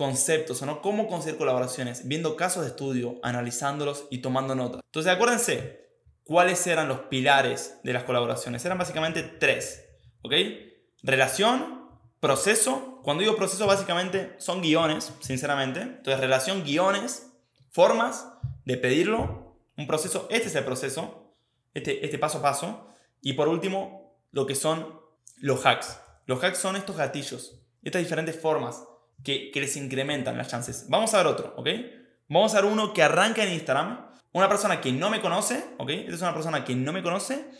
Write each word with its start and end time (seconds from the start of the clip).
conceptos, 0.00 0.62
o 0.62 0.64
¿no? 0.64 0.80
Cómo 0.80 1.06
conseguir 1.06 1.36
colaboraciones, 1.36 2.08
viendo 2.08 2.34
casos 2.34 2.62
de 2.62 2.70
estudio, 2.70 3.20
analizándolos 3.22 4.06
y 4.08 4.22
tomando 4.22 4.54
notas. 4.54 4.80
Entonces, 4.82 5.12
acuérdense, 5.12 5.90
¿cuáles 6.24 6.66
eran 6.66 6.88
los 6.88 7.00
pilares 7.00 7.76
de 7.84 7.92
las 7.92 8.04
colaboraciones? 8.04 8.64
Eran 8.64 8.78
básicamente 8.78 9.22
tres, 9.22 9.84
¿ok? 10.22 10.32
Relación, 11.02 11.86
proceso. 12.18 13.02
Cuando 13.04 13.20
digo 13.20 13.36
proceso, 13.36 13.66
básicamente 13.66 14.36
son 14.38 14.62
guiones, 14.62 15.12
sinceramente. 15.20 15.82
Entonces, 15.82 16.18
relación, 16.18 16.64
guiones, 16.64 17.34
formas 17.70 18.26
de 18.64 18.78
pedirlo, 18.78 19.54
un 19.76 19.86
proceso. 19.86 20.28
Este 20.30 20.48
es 20.48 20.54
el 20.54 20.64
proceso, 20.64 21.34
este, 21.74 22.06
este 22.06 22.18
paso 22.18 22.38
a 22.38 22.42
paso. 22.42 22.88
Y 23.20 23.34
por 23.34 23.48
último, 23.48 24.18
lo 24.30 24.46
que 24.46 24.54
son 24.54 24.98
los 25.36 25.66
hacks. 25.66 26.00
Los 26.24 26.42
hacks 26.42 26.56
son 26.56 26.76
estos 26.76 26.96
gatillos, 26.96 27.60
estas 27.82 28.00
diferentes 28.00 28.40
formas 28.40 28.82
que, 29.24 29.50
les 29.54 29.76
incrementan 29.76 30.36
las 30.36 30.48
chances. 30.48 30.86
Vamos 30.88 31.12
a 31.14 31.18
ver 31.18 31.26
otro, 31.26 31.54
¿ok? 31.56 31.68
Vamos 32.28 32.54
a 32.54 32.60
ver 32.60 32.70
uno 32.70 32.92
que 32.92 33.02
arranca 33.02 33.44
en 33.44 33.52
Instagram. 33.52 34.10
Una 34.32 34.48
persona 34.48 34.80
que 34.80 34.92
no 34.92 35.10
me 35.10 35.20
conoce, 35.20 35.64
¿ok? 35.78 35.90
Esta 35.90 36.14
es 36.14 36.22
una 36.22 36.34
persona 36.34 36.64
que 36.64 36.74
no 36.74 36.92
me 36.92 37.02
conoce. 37.02 37.50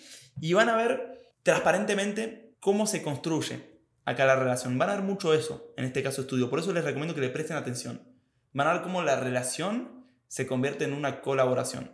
Y 0.40 0.52
van 0.52 0.68
a 0.68 0.76
ver 0.76 1.32
transparentemente 1.42 2.54
cómo 2.60 2.86
se 2.86 3.02
construye 3.02 3.80
acá 4.04 4.24
la 4.24 4.36
relación. 4.36 4.78
Van 4.78 4.90
a 4.90 4.94
ver 4.94 5.02
mucho 5.02 5.34
eso 5.34 5.72
en 5.76 5.84
este 5.84 6.02
caso 6.02 6.22
estudio. 6.22 6.48
Por 6.48 6.60
eso 6.60 6.72
les 6.72 6.84
recomiendo 6.84 7.14
que 7.14 7.20
le 7.20 7.30
presten 7.30 7.56
atención. 7.56 8.06
Van 8.52 8.66
a 8.66 8.72
ver 8.74 8.82
cómo 8.82 9.02
la 9.02 9.16
relación 9.16 10.06
se 10.28 10.46
convierte 10.46 10.84
en 10.84 10.92
una 10.92 11.20
colaboración. 11.20 11.92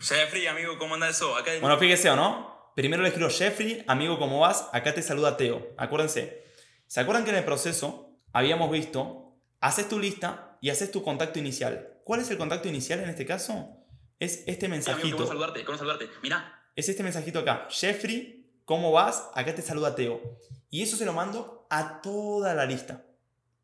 Jeffrey, 0.00 0.46
amigo, 0.46 0.78
¿cómo 0.78 0.94
anda 0.94 1.08
eso? 1.08 1.36
Acá 1.36 1.50
Bueno, 1.60 1.76
fíjese 1.78 2.10
o 2.10 2.16
no. 2.16 2.72
Primero 2.74 3.02
le 3.02 3.08
escribo 3.08 3.28
Jeffrey, 3.28 3.84
amigo, 3.86 4.18
¿cómo 4.18 4.40
vas? 4.40 4.68
Acá 4.72 4.94
te 4.94 5.02
saluda 5.02 5.36
Teo. 5.36 5.74
Acuérdense. 5.76 6.44
¿Se 6.86 7.00
acuerdan 7.00 7.24
que 7.24 7.30
en 7.30 7.36
el 7.36 7.44
proceso 7.44 8.09
habíamos 8.32 8.70
visto, 8.70 9.36
haces 9.60 9.88
tu 9.88 9.98
lista 9.98 10.58
y 10.60 10.70
haces 10.70 10.90
tu 10.90 11.02
contacto 11.02 11.38
inicial. 11.38 12.00
¿Cuál 12.04 12.20
es 12.20 12.30
el 12.30 12.38
contacto 12.38 12.68
inicial 12.68 13.00
en 13.00 13.10
este 13.10 13.26
caso? 13.26 13.76
Es 14.18 14.44
este 14.46 14.68
mensajito. 14.68 15.16
¿Cómo 15.16 15.28
saludarte? 15.28 15.64
¿Cómo 15.64 15.78
saludarte? 15.78 16.08
Mira. 16.22 16.62
Es 16.76 16.88
este 16.88 17.02
mensajito 17.02 17.40
acá. 17.40 17.66
Jeffrey, 17.70 18.52
¿cómo 18.64 18.92
vas? 18.92 19.28
Acá 19.34 19.54
te 19.54 19.62
saluda 19.62 19.94
Teo. 19.94 20.20
Y 20.68 20.82
eso 20.82 20.96
se 20.96 21.04
lo 21.04 21.12
mando 21.12 21.66
a 21.70 22.00
toda 22.00 22.54
la 22.54 22.66
lista. 22.66 23.04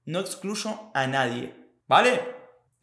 No 0.05 0.20
excluyo 0.20 0.91
a 0.95 1.06
nadie. 1.06 1.55
¿Vale? 1.89 2.20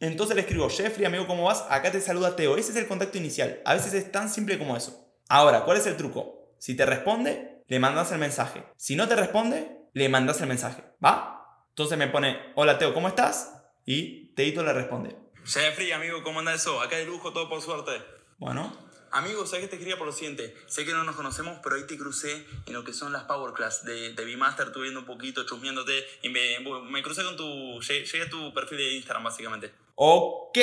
Entonces 0.00 0.36
le 0.36 0.42
escribo, 0.42 0.68
Jeffrey, 0.68 1.06
amigo, 1.06 1.26
¿cómo 1.26 1.44
vas? 1.44 1.64
Acá 1.70 1.90
te 1.90 2.00
saluda 2.00 2.36
Teo. 2.36 2.56
Ese 2.56 2.72
es 2.72 2.76
el 2.76 2.86
contacto 2.86 3.18
inicial. 3.18 3.60
A 3.64 3.74
veces 3.74 3.94
es 3.94 4.12
tan 4.12 4.28
simple 4.28 4.58
como 4.58 4.76
eso. 4.76 5.12
Ahora, 5.28 5.64
¿cuál 5.64 5.78
es 5.78 5.86
el 5.86 5.96
truco? 5.96 6.54
Si 6.58 6.76
te 6.76 6.84
responde, 6.84 7.62
le 7.66 7.78
mandas 7.78 8.12
el 8.12 8.18
mensaje. 8.18 8.64
Si 8.76 8.96
no 8.96 9.08
te 9.08 9.16
responde, 9.16 9.78
le 9.92 10.08
mandas 10.08 10.40
el 10.40 10.48
mensaje. 10.48 10.84
¿Va? 11.04 11.33
Entonces 11.74 11.98
me 11.98 12.06
pone, 12.06 12.38
hola 12.54 12.78
Teo, 12.78 12.94
¿cómo 12.94 13.08
estás? 13.08 13.52
Y 13.84 14.26
Teito 14.36 14.62
le 14.62 14.72
responde. 14.72 15.16
Jeffrey, 15.44 15.90
amigo, 15.90 16.22
¿cómo 16.22 16.38
anda 16.38 16.54
eso? 16.54 16.80
Acá 16.80 16.94
de 16.94 17.04
lujo, 17.04 17.32
todo 17.32 17.48
por 17.48 17.60
suerte. 17.60 18.00
Bueno. 18.38 18.78
Amigo, 19.10 19.44
¿sabes 19.44 19.64
que 19.64 19.72
te 19.72 19.78
quería 19.80 19.98
por 19.98 20.06
lo 20.06 20.12
siguiente? 20.12 20.54
Sé 20.68 20.84
que 20.84 20.92
no 20.92 21.02
nos 21.02 21.16
conocemos, 21.16 21.58
pero 21.64 21.74
ahí 21.74 21.84
te 21.84 21.98
crucé 21.98 22.46
en 22.66 22.74
lo 22.74 22.84
que 22.84 22.92
son 22.92 23.12
las 23.12 23.24
Power 23.24 23.54
Class 23.54 23.84
de, 23.84 24.12
de 24.12 24.24
B-Master, 24.24 24.68
estuve 24.68 24.84
viendo 24.84 25.00
un 25.00 25.06
poquito, 25.06 25.44
chusmeándote, 25.44 26.04
y 26.22 26.28
me, 26.28 26.60
me 26.88 27.02
crucé 27.02 27.24
con 27.24 27.36
tu... 27.36 27.80
Llegué 27.80 28.22
a 28.22 28.30
tu 28.30 28.54
perfil 28.54 28.78
de 28.78 28.92
Instagram, 28.94 29.24
básicamente. 29.24 29.74
Ok. 29.96 30.56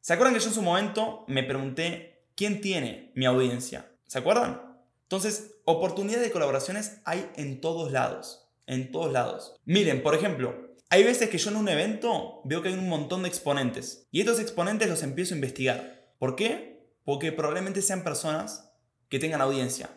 ¿Se 0.00 0.12
acuerdan 0.12 0.34
que 0.34 0.40
yo 0.40 0.48
en 0.48 0.54
su 0.54 0.62
momento 0.62 1.26
me 1.28 1.44
pregunté 1.44 2.24
quién 2.34 2.60
tiene 2.60 3.12
mi 3.14 3.24
audiencia? 3.24 3.88
¿Se 4.08 4.18
acuerdan? 4.18 4.80
Entonces, 5.04 5.60
oportunidades 5.64 6.26
de 6.26 6.32
colaboraciones 6.32 7.02
hay 7.04 7.30
en 7.36 7.60
todos 7.60 7.92
lados 7.92 8.47
en 8.68 8.92
todos 8.92 9.12
lados. 9.12 9.56
Miren, 9.64 10.02
por 10.02 10.14
ejemplo, 10.14 10.68
hay 10.90 11.02
veces 11.02 11.28
que 11.28 11.38
yo 11.38 11.50
en 11.50 11.56
un 11.56 11.68
evento 11.68 12.40
veo 12.44 12.62
que 12.62 12.68
hay 12.68 12.74
un 12.74 12.88
montón 12.88 13.22
de 13.22 13.28
exponentes 13.28 14.06
y 14.10 14.20
estos 14.20 14.38
exponentes 14.38 14.88
los 14.88 15.02
empiezo 15.02 15.34
a 15.34 15.38
investigar. 15.38 16.12
¿Por 16.18 16.36
qué? 16.36 16.94
Porque 17.04 17.32
probablemente 17.32 17.82
sean 17.82 18.04
personas 18.04 18.72
que 19.08 19.18
tengan 19.18 19.40
audiencia 19.40 19.90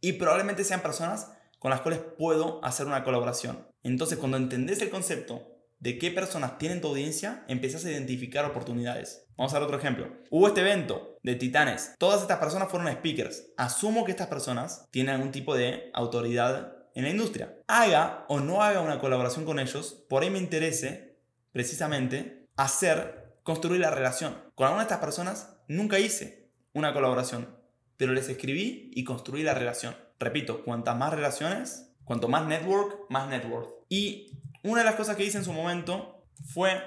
y 0.00 0.14
probablemente 0.14 0.64
sean 0.64 0.82
personas 0.82 1.30
con 1.58 1.70
las 1.70 1.80
cuales 1.80 2.00
puedo 2.18 2.62
hacer 2.64 2.86
una 2.86 3.04
colaboración. 3.04 3.66
Entonces, 3.82 4.18
cuando 4.18 4.36
entendés 4.36 4.82
el 4.82 4.90
concepto 4.90 5.54
de 5.78 5.98
qué 5.98 6.10
personas 6.10 6.58
tienen 6.58 6.80
tu 6.80 6.88
audiencia, 6.88 7.44
empiezas 7.48 7.84
a 7.84 7.90
identificar 7.90 8.44
oportunidades. 8.44 9.26
Vamos 9.36 9.52
a 9.52 9.58
ver 9.58 9.64
otro 9.64 9.78
ejemplo. 9.78 10.08
Hubo 10.30 10.48
este 10.48 10.60
evento 10.60 11.18
de 11.22 11.34
Titanes. 11.34 11.94
Todas 11.98 12.22
estas 12.22 12.38
personas 12.38 12.70
fueron 12.70 12.92
speakers. 12.92 13.46
Asumo 13.56 14.04
que 14.04 14.12
estas 14.12 14.28
personas 14.28 14.86
tienen 14.90 15.14
algún 15.14 15.32
tipo 15.32 15.54
de 15.54 15.90
autoridad 15.92 16.73
en 16.94 17.04
la 17.04 17.10
industria. 17.10 17.56
Haga 17.66 18.24
o 18.28 18.40
no 18.40 18.62
haga 18.62 18.80
una 18.80 18.98
colaboración 18.98 19.44
con 19.44 19.58
ellos, 19.58 20.04
por 20.08 20.22
ahí 20.22 20.30
me 20.30 20.38
interese 20.38 21.18
precisamente 21.52 22.48
hacer, 22.56 23.38
construir 23.42 23.80
la 23.80 23.90
relación. 23.90 24.34
Con 24.54 24.66
alguna 24.66 24.84
de 24.84 24.88
estas 24.88 25.04
personas 25.04 25.56
nunca 25.68 25.98
hice 25.98 26.50
una 26.72 26.92
colaboración, 26.92 27.56
pero 27.96 28.12
les 28.12 28.28
escribí 28.28 28.90
y 28.94 29.04
construí 29.04 29.42
la 29.42 29.54
relación. 29.54 29.96
Repito, 30.18 30.64
cuantas 30.64 30.96
más 30.96 31.12
relaciones, 31.12 31.90
cuanto 32.04 32.28
más 32.28 32.46
network, 32.46 33.10
más 33.10 33.28
network. 33.28 33.70
Y 33.88 34.38
una 34.62 34.80
de 34.80 34.86
las 34.86 34.94
cosas 34.94 35.16
que 35.16 35.24
hice 35.24 35.38
en 35.38 35.44
su 35.44 35.52
momento 35.52 36.26
fue 36.46 36.82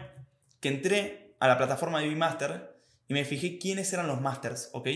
que 0.60 0.70
entré 0.70 1.36
a 1.40 1.48
la 1.48 1.58
plataforma 1.58 2.00
de 2.00 2.16
Master 2.16 2.82
y 3.08 3.14
me 3.14 3.26
fijé 3.26 3.60
quiénes 3.60 3.92
eran 3.94 4.08
los 4.08 4.22
masters, 4.22 4.70
¿ok? 4.74 4.90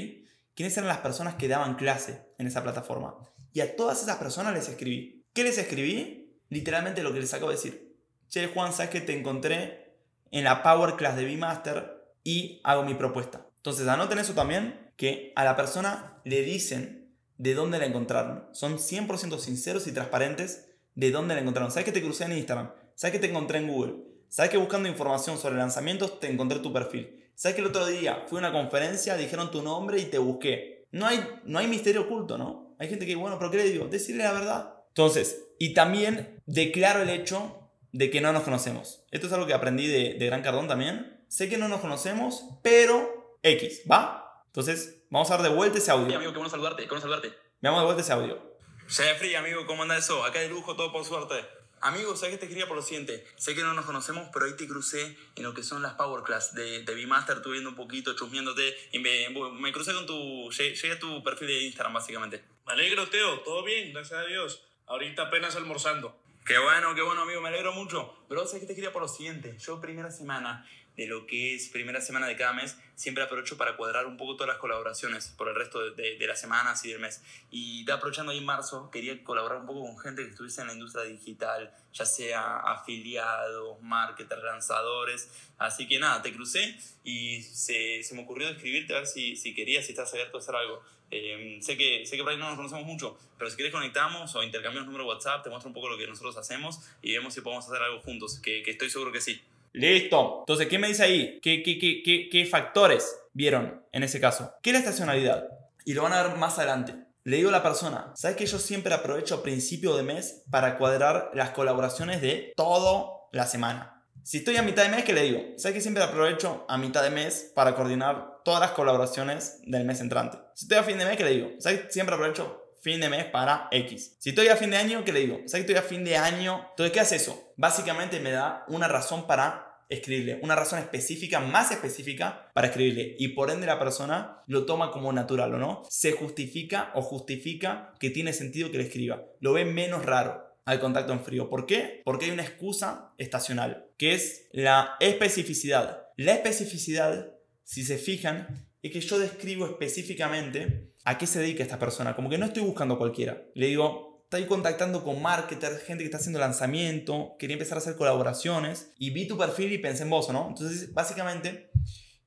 Quiénes 0.56 0.76
eran 0.78 0.88
las 0.88 0.98
personas 0.98 1.36
que 1.36 1.48
daban 1.48 1.76
clase 1.76 2.26
en 2.38 2.48
esa 2.48 2.64
plataforma. 2.64 3.16
Y 3.54 3.62
a 3.62 3.76
todas 3.76 4.02
esas 4.02 4.18
personas 4.18 4.54
les 4.54 4.68
escribí. 4.70 5.26
¿Qué 5.34 5.44
les 5.44 5.58
escribí? 5.58 6.38
Literalmente 6.50 7.04
lo 7.04 7.14
que 7.14 7.20
les 7.20 7.34
acabo 7.34 7.50
de 7.50 7.58
decir. 7.58 7.96
Che, 8.30 8.48
Juan, 8.48 8.74
sabes 8.74 8.92
que 8.92 9.02
te 9.02 9.18
encontré 9.18 9.96
en 10.32 10.44
la 10.44 10.64
Power 10.64 10.96
Class 10.96 11.16
de 11.16 11.26
B-Master 11.26 12.02
y 12.24 12.62
hago 12.64 12.84
mi 12.84 12.94
propuesta. 12.94 13.48
Entonces, 13.58 13.88
anoten 13.88 14.20
eso 14.20 14.34
también, 14.34 14.92
que 14.96 15.34
a 15.36 15.44
la 15.44 15.56
persona 15.56 16.22
le 16.24 16.42
dicen 16.42 17.14
de 17.38 17.54
dónde 17.54 17.80
la 17.80 17.86
encontraron. 17.86 18.48
Son 18.52 18.78
100% 18.78 19.40
sinceros 19.40 19.88
y 19.88 19.92
transparentes 19.92 20.70
de 20.96 21.12
dónde 21.12 21.36
la 21.36 21.42
encontraron. 21.42 21.72
¿Sabes 21.72 21.86
que 21.86 21.92
te 21.92 22.02
crucé 22.02 22.26
en 22.26 22.34
Instagram? 22.34 22.72
¿Sabes 22.96 23.14
que 23.14 23.20
te 23.20 23.30
encontré 23.30 23.60
en 23.60 23.68
Google? 23.68 23.96
¿Sabes 24.30 24.52
que 24.52 24.58
buscando 24.58 24.88
información 24.88 25.38
sobre 25.38 25.58
lanzamientos 25.58 26.20
te 26.20 26.32
encontré 26.32 26.60
tu 26.60 26.72
perfil? 26.72 27.32
¿Sabes 27.36 27.56
que 27.56 27.62
el 27.62 27.68
otro 27.68 27.86
día 27.88 28.26
fui 28.28 28.38
a 28.38 28.40
una 28.40 28.52
conferencia, 28.52 29.18
dijeron 29.18 29.52
tu 29.52 29.62
nombre 29.62 30.00
y 30.00 30.06
te 30.06 30.20
busqué? 30.20 30.86
No 30.92 31.08
hay, 31.08 31.28
no 31.46 31.60
hay 31.60 31.68
misterio 31.68 32.04
oculto, 32.04 32.38
¿no? 32.38 32.71
Hay 32.82 32.90
gente 32.90 33.06
que, 33.06 33.16
bueno, 33.16 33.38
pero 33.38 33.52
¿qué 33.52 33.58
le 33.58 33.66
digo? 33.66 33.86
Decirle 33.86 34.24
la 34.24 34.34
verdad. 34.34 34.74
Entonces, 34.88 35.44
y 35.60 35.76
también 35.76 36.42
declaro 36.48 37.04
el 37.04 37.12
hecho 37.12 37.70
de 37.92 38.10
que 38.10 38.22
no 38.22 38.34
nos 38.34 38.42
conocemos. 38.42 39.04
Esto 39.12 39.28
es 39.28 39.34
algo 39.34 39.46
que 39.46 39.54
aprendí 39.54 39.86
de, 39.86 40.26
Gran 40.26 40.42
Cardón 40.42 40.68
también. 40.68 41.24
Sé 41.28 41.48
que 41.48 41.60
no 41.60 41.68
nos 41.68 41.80
conocemos, 41.80 42.44
pero 42.64 43.38
X, 43.44 43.84
¿va? 43.90 44.44
Entonces, 44.48 45.04
vamos 45.12 45.30
a 45.30 45.38
dar 45.38 45.44
de 45.44 45.56
vuelta 45.56 45.78
ese 45.78 45.92
audio. 45.92 46.08
Sí, 46.08 46.16
amigo, 46.16 46.32
qué 46.32 46.40
bueno 46.40 46.50
saludarte, 46.50 46.82
qué 46.82 46.90
bueno 46.90 47.02
saludarte. 47.02 47.32
Veamos 47.62 47.82
de 47.82 47.86
vuelta 47.86 48.02
ese 48.02 48.14
audio. 48.14 48.58
Jeffrey, 48.88 49.36
amigo, 49.36 49.68
¿cómo 49.68 49.84
anda 49.84 49.96
eso? 49.96 50.24
Acá 50.24 50.40
de 50.40 50.50
lujo, 50.50 50.76
todo 50.76 50.92
por 50.92 51.06
suerte. 51.06 51.36
Amigo, 51.82 52.16
¿sabes 52.16 52.36
que 52.36 52.42
te 52.42 52.48
quería 52.48 52.68
por 52.68 52.78
lo 52.78 52.84
siguiente? 52.84 53.26
Sé 53.38 53.56
que 53.56 53.62
no 53.62 53.74
nos 53.74 53.86
conocemos, 53.86 54.30
pero 54.32 54.46
ahí 54.46 54.54
te 54.56 54.68
crucé 54.68 55.18
en 55.36 55.44
lo 55.44 55.54
que 55.56 55.64
son 55.64 55.82
las 55.82 55.94
Power 55.94 56.24
Class 56.24 56.54
de, 56.54 56.84
de 56.84 56.94
B-Master, 56.94 57.38
estuve 57.38 57.54
viendo 57.54 57.72
un 57.72 57.76
poquito, 57.76 58.16
chusmeándote, 58.16 58.76
y 58.92 59.00
me, 59.00 59.30
me 59.60 59.72
crucé 59.72 59.92
con 59.94 60.06
tu... 60.06 60.52
Llegué 60.52 60.92
a 60.92 61.00
tu 61.00 61.24
perfil 61.24 61.48
de 61.48 61.64
Instagram, 61.64 61.94
básicamente. 61.94 62.44
Alegro, 62.72 63.10
Teo, 63.10 63.42
todo 63.42 63.66
bien, 63.66 63.92
gracias 63.92 64.18
a 64.18 64.24
Dios. 64.24 64.64
Ahorita 64.88 65.24
apenas 65.24 65.58
almorzando. 65.58 66.18
Qué 66.46 66.58
bueno, 66.58 66.96
qué 66.96 67.02
bueno, 67.02 67.24
amigo, 67.24 67.42
me 67.42 67.50
alegro 67.50 67.74
mucho. 67.74 68.16
Pero 68.30 68.48
¿sabes 68.48 68.62
que 68.62 68.68
te 68.68 68.76
quería 68.76 68.94
por 68.94 69.02
lo 69.02 69.10
siguiente? 69.10 69.58
Yo 69.60 69.82
primera 69.82 70.10
semana 70.10 70.66
de 70.96 71.06
lo 71.06 71.28
que 71.28 71.54
es 71.54 71.68
primera 71.68 72.00
semana 72.00 72.28
de 72.28 72.38
cada 72.38 72.54
mes, 72.54 72.78
siempre 72.96 73.26
aprovecho 73.26 73.58
para 73.58 73.76
cuadrar 73.76 74.06
un 74.06 74.16
poco 74.16 74.36
todas 74.36 74.48
las 74.48 74.58
colaboraciones 74.58 75.34
por 75.38 75.50
el 75.50 75.56
resto 75.56 75.92
de, 75.92 76.18
de, 76.18 76.28
las 76.28 76.40
semanas 76.40 76.86
y 76.86 76.92
del 76.92 77.00
mes. 77.00 77.22
Y 77.50 77.84
te 77.84 77.92
aprovechando 77.92 78.32
ahí 78.32 78.38
en 78.38 78.46
marzo, 78.46 78.90
quería 78.90 79.22
colaborar 79.22 79.60
un 79.60 79.66
poco 79.66 79.82
con 79.82 80.00
gente 80.00 80.24
que 80.24 80.30
estuviese 80.30 80.62
en 80.62 80.68
la 80.68 80.74
industria 80.74 81.04
digital, 81.04 81.76
ya 81.92 82.06
sea 82.06 82.58
afiliados, 82.60 83.82
marketers, 83.82 84.44
lanzadores. 84.44 85.30
Así 85.58 85.90
que 85.90 86.00
nada, 86.00 86.22
te 86.22 86.32
crucé 86.32 86.78
y 87.04 87.42
se, 87.42 88.02
se 88.02 88.16
me 88.16 88.24
ocurrió 88.24 88.48
escribirte 88.48 88.94
a 88.94 89.00
ver 89.00 89.08
si, 89.08 89.36
si 89.36 89.54
querías, 89.54 89.86
si 89.86 89.92
estás 89.92 90.14
abierto 90.14 90.38
a 90.38 90.40
hacer 90.40 90.56
algo. 90.56 90.82
Eh, 91.12 91.60
sé, 91.62 91.78
que, 91.78 92.06
sé 92.06 92.16
que 92.16 92.24
por 92.24 92.32
ahí 92.32 92.38
no 92.38 92.48
nos 92.48 92.56
conocemos 92.56 92.86
mucho, 92.86 93.18
pero 93.38 93.50
si 93.50 93.58
quieres 93.58 93.74
conectamos 93.74 94.34
o 94.36 94.44
intercambiamos 94.44 94.88
número 94.88 95.08
WhatsApp, 95.08 95.44
te 95.44 95.50
muestro 95.50 95.68
un 95.68 95.74
poco 95.74 95.90
lo 95.90 95.98
que 95.98 96.08
nosotros 96.08 96.38
hacemos 96.38 96.80
y 97.02 97.14
vemos 97.14 97.34
si 97.34 97.42
podemos 97.42 97.68
hacer 97.68 97.82
algo 97.82 98.00
juntos, 98.02 98.40
que, 98.40 98.64
que 98.64 98.72
estoy 98.72 98.90
seguro 98.90 99.12
que 99.12 99.22
sí. 99.22 99.42
Listo. 99.74 100.40
Entonces, 100.42 100.68
¿qué 100.68 100.80
me 100.80 100.88
dice 100.88 101.04
ahí? 101.04 101.40
¿Qué, 101.42 101.64
qué, 101.64 101.78
qué, 101.78 102.02
qué, 102.04 102.30
qué 102.30 102.46
factores 102.46 103.16
vieron 103.34 103.84
en 103.92 104.04
ese 104.04 104.20
caso? 104.20 104.54
¿Qué 104.62 104.72
es 104.72 104.74
la 104.74 104.80
estacionalidad? 104.80 105.48
Y 105.86 105.94
lo 105.94 106.04
van 106.04 106.14
a 106.14 106.24
ver 106.24 106.38
más 106.38 106.58
adelante. 106.58 106.96
Le 107.24 107.38
digo 107.38 107.50
a 107.50 107.52
la 107.52 107.64
persona, 107.64 108.12
¿sabes 108.16 108.36
que 108.36 108.46
yo 108.46 108.58
siempre 108.58 108.94
aprovecho 108.94 109.36
a 109.36 109.44
principio 109.44 109.96
de 109.96 110.04
mes 110.04 110.44
para 110.50 110.78
cuadrar 110.78 111.30
las 111.34 111.52
colaboraciones 111.52 112.22
de 112.22 112.52
toda 112.56 113.12
la 113.32 113.46
semana? 113.46 114.04
Si 114.24 114.38
estoy 114.38 114.58
a 114.58 114.64
mitad 114.64 114.84
de 114.84 114.90
mes, 114.90 115.04
¿qué 115.04 115.14
le 115.14 115.24
digo? 115.24 115.42
¿Sabes 115.58 115.76
que 115.76 115.82
siempre 115.82 116.04
aprovecho 116.04 116.66
a 116.68 116.78
mitad 116.78 117.04
de 117.04 117.10
mes 117.10 117.52
para 117.56 117.76
coordinar 117.76 118.31
todas 118.44 118.60
las 118.62 118.72
colaboraciones 118.72 119.60
del 119.64 119.86
mes 119.86 120.02
entrante? 120.02 120.38
Si 120.56 120.66
estoy 120.66 120.78
a 120.78 120.84
fin 120.84 120.98
de 120.98 121.06
mes, 121.06 121.18
¿qué 121.18 121.24
le 121.24 121.32
digo? 121.32 121.52
¿Sabes 121.60 121.82
que 121.82 121.92
siempre 121.92 122.16
aprovecho 122.16 122.62
fin 122.82 123.00
de 123.00 123.10
mes 123.10 123.26
para 123.26 123.68
X? 123.72 124.16
Si 124.20 124.30
estoy 124.30 124.48
a 124.48 124.56
fin 124.56 124.72
de 124.72 124.78
año, 124.78 125.04
¿qué 125.04 125.14
le 125.14 125.22
digo? 125.22 125.38
¿Sabes 125.46 125.66
que 125.66 125.74
estoy 125.74 125.76
a 125.76 125.82
fin 125.82 126.04
de 126.04 126.18
año? 126.18 126.68
Entonces, 126.72 126.92
¿qué 126.92 127.00
hace 127.00 127.16
eso? 127.18 127.54
Básicamente 127.58 128.20
me 128.20 128.32
da 128.32 128.66
una 128.68 128.88
razón 128.88 129.28
para 129.28 129.72
escribirle, 129.92 130.40
una 130.42 130.56
razón 130.56 130.80
específica, 130.80 131.42
más 131.42 131.70
específica 131.72 132.50
para 132.54 132.68
escribirle 132.68 133.16
y 133.20 133.30
por 133.30 133.52
ende 133.52 133.68
la 133.68 133.78
persona 133.78 134.42
lo 134.48 134.66
toma 134.66 134.90
como 134.92 135.12
natural 135.12 135.54
o 135.54 135.58
no, 135.58 135.84
se 135.90 136.14
justifica 136.14 136.92
o 136.96 137.02
justifica 137.02 137.94
que 138.00 138.10
tiene 138.10 138.32
sentido 138.32 138.72
que 138.72 138.78
le 138.78 138.86
escriba, 138.86 139.24
lo 139.42 139.52
ve 139.52 139.66
menos 139.66 140.06
raro 140.06 140.52
al 140.66 140.80
contacto 140.80 141.14
en 141.14 141.24
frío. 141.24 141.50
¿Por 141.50 141.66
qué? 141.66 142.02
Porque 142.06 142.26
hay 142.26 142.32
una 142.32 142.44
excusa 142.44 143.14
estacional, 143.18 143.88
que 143.98 144.14
es 144.14 144.48
la 144.52 144.96
especificidad. 145.00 146.08
La 146.18 146.34
especificidad, 146.34 147.34
si 147.72 147.86
se 147.86 147.98
fijan, 147.98 148.68
es 148.82 148.92
que 148.92 149.00
yo 149.00 149.18
describo 149.18 149.66
específicamente 149.66 150.92
a 151.06 151.18
qué 151.18 151.26
se 151.26 151.40
dedica 151.40 151.64
esta 151.64 151.80
persona, 151.80 152.18
como 152.18 152.30
que 152.30 152.38
no 152.38 152.48
estoy 152.48 152.64
buscando 152.64 152.98
cualquiera. 152.98 153.42
Le 153.56 153.68
digo, 153.68 154.10
Estoy 154.32 154.46
contactando 154.46 155.04
con 155.04 155.22
marketers, 155.22 155.84
gente 155.84 156.04
que 156.04 156.06
está 156.06 156.18
haciendo 156.18 156.40
lanzamiento, 156.40 157.36
quería 157.38 157.56
empezar 157.56 157.78
a 157.78 157.82
hacer 157.82 157.98
colaboraciones 157.98 158.94
y 158.98 159.10
vi 159.10 159.28
tu 159.28 159.38
perfil 159.38 159.74
y 159.74 159.78
pensé 159.78 160.04
en 160.04 160.10
vos, 160.10 160.30
¿no? 160.30 160.48
Entonces, 160.48 160.94
básicamente, 160.94 161.70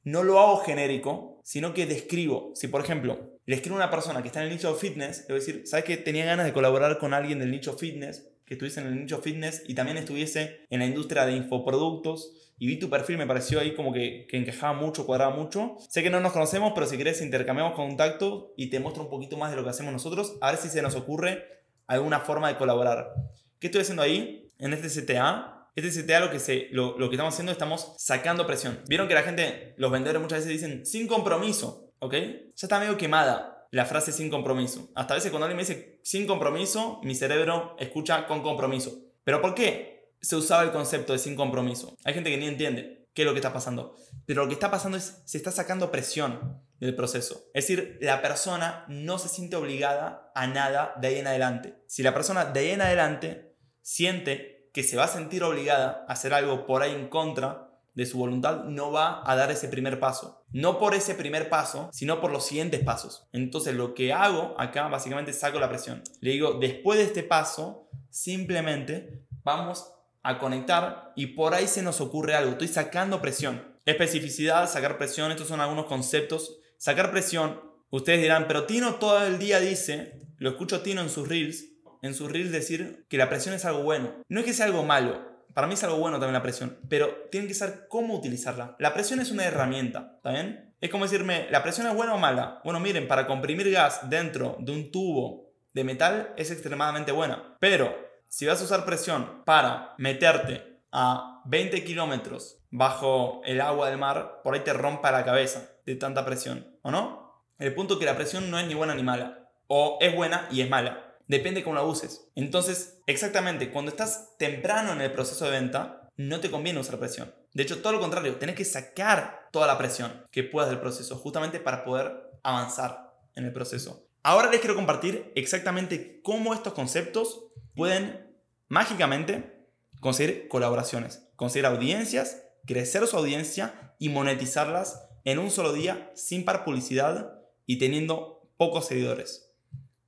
no 0.03 0.23
lo 0.23 0.39
hago 0.39 0.59
genérico, 0.59 1.41
sino 1.45 1.73
que 1.73 1.87
describo. 1.87 2.53
Si, 2.55 2.69
por 2.69 2.83
ejemplo, 2.83 3.39
le 3.47 3.57
escribo 3.57 3.77
a 3.77 3.79
una 3.79 3.91
persona 3.91 4.21
que 4.21 4.29
está 4.29 4.41
en 4.41 4.49
el 4.49 4.53
nicho 4.53 4.71
de 4.71 4.79
fitness, 4.79 5.21
le 5.21 5.35
voy 5.35 5.37
a 5.37 5.47
decir, 5.47 5.63
¿sabes 5.65 5.87
que 5.87 5.97
tenía 5.97 6.27
ganas 6.27 6.45
de 6.45 6.53
colaborar 6.53 6.99
con 6.99 7.15
alguien 7.15 7.39
del 7.39 7.51
nicho 7.51 7.73
fitness? 7.73 8.29
Que 8.45 8.53
estuviese 8.53 8.81
en 8.81 8.89
el 8.89 9.01
nicho 9.01 9.23
fitness 9.23 9.63
y 9.67 9.73
también 9.75 9.97
estuviese 9.97 10.67
en 10.69 10.81
la 10.81 10.85
industria 10.85 11.25
de 11.25 11.33
infoproductos 11.33 12.44
y 12.65 12.67
vi 12.67 12.79
tu 12.79 12.89
perfil, 12.89 13.19
me 13.19 13.27
pareció 13.27 13.61
ahí 13.61 13.75
como 13.75 13.93
que, 13.93 14.27
que, 14.27 14.39
encajaba 14.39 14.73
mucho, 14.73 15.05
cuadraba 15.05 15.37
mucho. 15.37 15.77
Sé 15.87 16.03
que 16.03 16.09
no 16.09 16.19
nos 16.21 16.33
conocemos, 16.33 16.73
pero 16.75 16.87
si 16.87 16.97
querés 16.97 17.21
intercambiamos 17.21 17.75
contacto 17.75 18.55
y 18.57 18.71
te 18.71 18.81
muestro 18.81 19.03
un 19.03 19.11
poquito 19.11 19.37
más 19.37 19.51
de 19.51 19.57
lo 19.59 19.65
que 19.65 19.69
hacemos 19.69 19.93
nosotros, 19.93 20.39
a 20.41 20.51
ver 20.51 20.59
si 20.59 20.71
se 20.71 20.81
nos 20.81 20.95
ocurre 20.95 21.45
alguna 21.87 22.21
forma 22.21 22.49
de 22.49 22.57
colaborar. 22.57 23.13
¿Qué 23.59 23.67
estoy 23.67 23.83
haciendo 23.83 24.03
ahí? 24.03 24.51
En 24.59 24.73
este 24.73 24.89
CTA. 24.89 25.69
Este 25.77 25.91
CTA 25.91 26.21
lo 26.21 26.31
que, 26.31 26.39
se, 26.39 26.69
lo, 26.71 26.97
lo 26.97 27.11
que 27.11 27.17
estamos 27.17 27.35
haciendo, 27.35 27.53
estamos 27.53 27.97
sacando 27.99 28.47
presión. 28.47 28.81
Vieron 28.89 29.09
que 29.09 29.15
la 29.15 29.25
gente, 29.25 29.75
los 29.77 29.93
vendedores 29.93 30.23
muchas 30.23 30.39
veces 30.39 30.51
dicen 30.51 30.87
sin 30.87 31.07
compromiso, 31.07 31.93
¿ok? 31.99 32.15
Ya 32.15 32.51
está 32.55 32.81
medio 32.81 32.97
quemada 32.97 33.69
la 33.73 33.85
frase 33.85 34.11
sin 34.11 34.31
compromiso. 34.31 34.91
Hasta 34.95 35.13
a 35.13 35.17
veces 35.19 35.31
cuando 35.31 35.45
alguien 35.45 35.59
me 35.59 35.65
dice 35.65 36.01
sin 36.03 36.27
compromiso, 36.27 36.99
mi 37.03 37.15
cerebro 37.15 37.77
escucha 37.79 38.27
con 38.27 38.41
compromiso. 38.41 39.03
¿Pero 39.23 39.43
por 39.43 39.55
qué 39.55 39.94
se 40.25 40.37
usaba 40.37 40.63
el 40.63 40.73
concepto 40.73 41.13
de 41.13 41.19
sin 41.19 41.37
compromiso? 41.37 41.97
Hay 42.05 42.15
gente 42.15 42.31
que 42.31 42.39
ni 42.39 42.47
entiende 42.47 43.07
qué 43.15 43.23
es 43.23 43.27
lo 43.27 43.33
que 43.33 43.39
está 43.39 43.53
pasando. 43.53 43.97
Pero 44.27 44.43
lo 44.43 44.49
que 44.49 44.55
está 44.55 44.71
pasando 44.71 44.99
es, 44.99 45.23
se 45.25 45.39
está 45.39 45.51
sacando 45.51 45.91
presión 45.91 46.61
del 46.81 46.97
proceso. 46.97 47.45
Es 47.55 47.67
decir, 47.67 47.99
la 48.01 48.21
persona 48.21 48.85
no 48.89 49.19
se 49.19 49.29
siente 49.29 49.57
obligada 49.57 50.33
a 50.35 50.47
nada 50.47 50.95
de 51.01 51.09
ahí 51.09 51.19
en 51.19 51.27
adelante. 51.27 51.77
Si 51.87 52.03
la 52.03 52.15
persona 52.15 52.47
de 52.47 52.61
ahí 52.61 52.71
en 52.71 52.83
adelante 52.83 53.55
siente 53.83 54.71
que 54.73 54.83
se 54.83 54.97
va 54.97 55.05
a 55.05 55.09
sentir 55.09 55.45
obligada 55.45 56.05
a 56.09 56.13
hacer 56.13 56.35
algo 56.35 56.67
por 56.67 56.83
ahí 56.83 56.93
en 56.93 57.09
contra 57.09 57.71
de 57.95 58.07
su 58.07 58.19
voluntad, 58.19 58.65
no 58.65 58.91
va 58.91 59.23
a 59.25 59.37
dar 59.37 59.53
ese 59.53 59.69
primer 59.69 60.01
paso. 60.01 60.45
No 60.51 60.79
por 60.81 60.95
ese 60.95 61.15
primer 61.15 61.49
paso, 61.49 61.91
sino 61.93 62.21
por 62.21 62.33
los 62.33 62.47
siguientes 62.47 62.83
pasos. 62.83 63.29
Entonces 63.33 63.75
lo 63.75 63.95
que 63.95 64.13
hago 64.13 64.57
acá 64.59 64.89
básicamente 64.89 65.33
saco 65.33 65.61
la 65.61 65.69
presión. 65.69 66.03
Le 66.21 66.33
digo, 66.33 66.55
después 66.55 66.99
de 66.99 67.05
este 67.05 67.23
paso, 67.23 67.89
simplemente 68.11 69.25
vamos 69.45 69.93
a 70.25 70.39
conectar 70.39 71.13
y 71.15 71.29
por 71.29 71.55
ahí 71.55 71.69
se 71.69 71.83
nos 71.83 72.01
ocurre 72.01 72.35
algo. 72.35 72.51
Estoy 72.51 72.69
sacando 72.69 73.23
presión. 73.23 73.77
Especificidad, 73.87 74.69
sacar 74.69 74.99
presión, 74.99 75.31
estos 75.31 75.47
son 75.47 75.61
algunos 75.61 75.87
conceptos 75.87 76.59
sacar 76.85 77.11
presión. 77.11 77.63
Ustedes 77.89 78.21
dirán, 78.21 78.47
pero 78.47 78.65
Tino 78.65 78.97
todo 78.97 79.27
el 79.27 79.39
día 79.39 79.59
dice, 79.59 80.21
lo 80.37 80.51
escucho 80.51 80.83
Tino 80.83 81.01
en 81.01 81.09
sus 81.09 81.27
reels, 81.27 81.65
en 82.03 82.15
sus 82.15 82.31
reels 82.31 82.53
decir 82.53 83.07
que 83.09 83.17
la 83.17 83.31
presión 83.31 83.55
es 83.55 83.65
algo 83.65 83.83
bueno. 83.83 84.13
No 84.29 84.41
es 84.41 84.47
que 84.47 84.53
sea 84.53 84.67
algo 84.67 84.83
malo, 84.83 85.47
para 85.55 85.67
mí 85.67 85.73
es 85.73 85.85
algo 85.85 85.97
bueno 85.97 86.19
también 86.19 86.35
la 86.35 86.43
presión, 86.43 86.79
pero 86.91 87.09
tienen 87.31 87.49
que 87.49 87.55
saber 87.55 87.87
cómo 87.89 88.15
utilizarla. 88.15 88.77
La 88.79 88.93
presión 88.93 89.21
es 89.21 89.31
una 89.31 89.45
herramienta, 89.45 90.13
¿está 90.17 90.33
bien? 90.33 90.75
Es 90.81 90.91
como 90.91 91.05
decirme, 91.05 91.47
¿la 91.51 91.63
presión 91.63 91.87
es 91.87 91.95
buena 91.95 92.15
o 92.15 92.19
mala? 92.19 92.61
Bueno, 92.65 92.81
miren, 92.81 93.09
para 93.09 93.27
comprimir 93.27 93.71
gas 93.71 94.11
dentro 94.11 94.59
de 94.61 94.73
un 94.73 94.91
tubo 94.91 95.55
de 95.73 95.85
metal 95.85 96.35
es 96.37 96.51
extremadamente 96.51 97.13
buena. 97.13 97.57
Pero 97.61 97.97
si 98.29 98.47
vas 98.47 98.61
a 98.61 98.65
usar 98.65 98.85
presión 98.85 99.43
para 99.45 99.95
meterte 99.99 100.81
a 100.93 101.43
20 101.47 101.85
kilómetros 101.85 102.59
bajo 102.71 103.41
el 103.45 103.61
agua 103.61 103.89
del 103.89 103.99
mar, 103.99 104.41
por 104.43 104.55
ahí 104.55 104.61
te 104.61 104.73
rompa 104.73 105.13
la 105.13 105.25
cabeza 105.25 105.71
de 105.87 105.97
tanta 105.97 106.25
presión, 106.25 106.79
¿o 106.83 106.91
no? 106.91 107.45
El 107.59 107.75
punto 107.75 107.95
es 107.95 108.01
que 108.01 108.07
la 108.07 108.17
presión 108.17 108.51
no 108.51 108.59
es 108.59 108.67
ni 108.67 108.75
buena 108.75 108.95
ni 108.95 109.03
mala, 109.03 109.51
o 109.67 109.99
es 110.01 110.15
buena 110.15 110.49
y 110.51 110.61
es 110.61 110.71
mala, 110.71 111.17
depende 111.27 111.63
cómo 111.63 111.77
la 111.77 111.83
uses. 111.83 112.29
Entonces, 112.35 113.03
exactamente, 113.07 113.71
cuando 113.71 113.91
estás 113.91 114.37
temprano 114.39 114.93
en 114.93 115.01
el 115.01 115.13
proceso 115.13 115.45
de 115.45 115.53
venta, 115.53 116.11
no 116.17 116.41
te 116.41 116.51
conviene 116.51 116.81
usar 116.81 116.99
presión. 116.99 117.35
De 117.53 117.63
hecho, 117.63 117.81
todo 117.83 117.93
lo 117.93 118.01
contrario, 118.01 118.37
tenés 118.37 118.57
que 118.57 118.65
sacar 118.65 119.49
toda 119.53 119.67
la 119.67 119.79
presión 119.79 120.27
que 120.31 120.43
puedas 120.43 120.71
del 120.71 120.81
proceso, 120.81 121.17
justamente 121.17 121.61
para 121.61 121.85
poder 121.85 122.31
avanzar 122.43 123.15
en 123.35 123.45
el 123.45 123.53
proceso. 123.53 124.09
Ahora 124.23 124.51
les 124.51 124.61
quiero 124.61 124.75
compartir 124.75 125.33
exactamente 125.35 126.21
cómo 126.23 126.55
estos 126.55 126.73
conceptos 126.73 127.45
pueden 127.75 128.35
mágicamente 128.69 129.69
conseguir 130.01 130.49
colaboraciones, 130.49 131.29
conseguir 131.37 131.67
audiencias, 131.67 132.43
crecer 132.67 133.07
su 133.07 133.17
audiencia 133.17 133.95
y 133.99 134.09
monetizarlas 134.09 135.09
en 135.25 135.39
un 135.39 135.51
solo 135.51 135.73
día 135.73 136.11
sin 136.15 136.45
par 136.45 136.65
publicidad 136.65 137.41
y 137.67 137.79
teniendo 137.79 138.51
pocos 138.57 138.87
seguidores. 138.87 139.53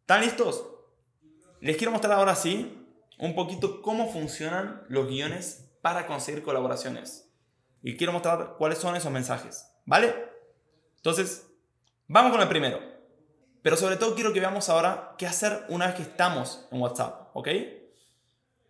¿Están 0.01 0.21
listos? 0.21 0.65
Les 1.61 1.77
quiero 1.77 1.93
mostrar 1.93 2.19
ahora 2.19 2.35
sí 2.35 2.87
un 3.19 3.35
poquito 3.35 3.81
cómo 3.83 4.13
funcionan 4.13 4.83
los 4.89 5.09
guiones 5.09 5.71
para 5.81 6.07
conseguir 6.07 6.43
colaboraciones. 6.43 7.31
Y 7.83 7.97
quiero 7.97 8.13
mostrar 8.13 8.57
cuáles 8.59 8.79
son 8.79 8.97
esos 8.97 9.13
mensajes. 9.13 9.67
¿Vale? 9.85 10.15
Entonces, 10.97 11.47
vamos 12.09 12.33
con 12.33 12.41
el 12.41 12.49
primero. 12.49 12.81
Pero 13.63 13.77
sobre 13.77 13.97
todo 13.97 14.15
quiero 14.15 14.33
que 14.33 14.41
veamos 14.41 14.69
ahora 14.69 15.15
qué 15.19 15.27
hacer 15.27 15.65
una 15.69 15.87
vez 15.87 15.97
que 15.97 16.03
estamos 16.03 16.69
en 16.71 16.81
WhatsApp. 16.81 17.26
¿Ok? 17.39 17.49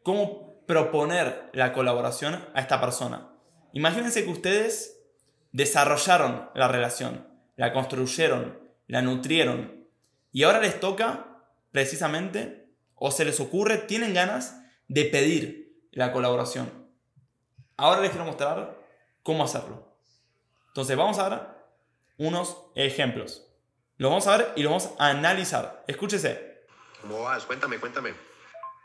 Cómo 0.02 0.66
proponer 0.66 1.50
la 1.52 1.73
colaboración 1.73 2.44
a 2.52 2.61
esta 2.61 2.80
persona. 2.80 3.30
Imagínense 3.73 4.25
que 4.25 4.30
ustedes 4.30 5.04
desarrollaron 5.52 6.50
la 6.52 6.66
relación, 6.66 7.28
la 7.54 7.73
construyeron, 7.73 8.58
la 8.88 9.02
nutrieron 9.02 9.87
y 10.32 10.42
ahora 10.42 10.58
les 10.58 10.80
toca 10.80 11.44
precisamente 11.70 12.68
o 12.96 13.12
se 13.12 13.25
les 13.25 13.38
ocurre, 13.38 13.78
tienen 13.78 14.14
ganas 14.14 14.61
de 14.88 15.04
pedir 15.04 15.87
la 15.92 16.11
colaboración. 16.11 16.90
Ahora 17.76 18.00
les 18.00 18.11
quiero 18.11 18.25
mostrar 18.25 18.76
cómo 19.23 19.44
hacerlo. 19.44 19.96
Entonces 20.68 20.96
vamos 20.96 21.20
a 21.20 21.28
ver 21.28 21.40
unos 22.16 22.64
ejemplos. 22.75 23.46
Lo 23.96 24.08
vamos 24.08 24.26
a 24.26 24.37
ver 24.37 24.52
y 24.56 24.64
lo 24.64 24.70
vamos 24.70 24.90
a 24.99 25.11
analizar. 25.11 25.85
Escúchese. 25.87 26.64
¿Cómo 27.00 27.23
vas? 27.23 27.44
Cuéntame, 27.44 27.78
cuéntame. 27.78 28.25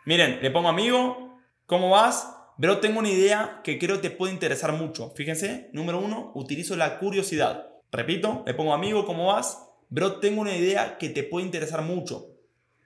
Miren, 0.05 0.39
le 0.41 0.51
pongo 0.51 0.70
amigo. 0.70 1.39
¿Cómo 1.65 1.89
vas? 1.89 2.36
Pero 2.60 2.79
tengo 2.79 3.00
una 3.00 3.10
idea 3.10 3.62
que 3.63 3.79
creo 3.79 4.00
te 4.00 4.12
puede 4.12 4.34
interesar 4.34 4.74
mucho. 4.74 5.12
Fíjense, 5.15 5.70
número 5.74 6.00
uno, 6.00 6.31
utilizo 6.36 6.75
la 6.75 7.00
curiosidad. 7.00 7.67
Repito, 7.91 8.43
le 8.46 8.53
pongo 8.53 8.74
amigo, 8.74 9.05
¿cómo 9.05 9.27
vas? 9.27 9.67
Bro, 9.89 10.20
tengo 10.20 10.41
una 10.41 10.55
idea 10.55 10.98
que 10.98 11.10
te 11.10 11.24
puede 11.24 11.46
interesar 11.46 11.81
mucho. 11.81 12.27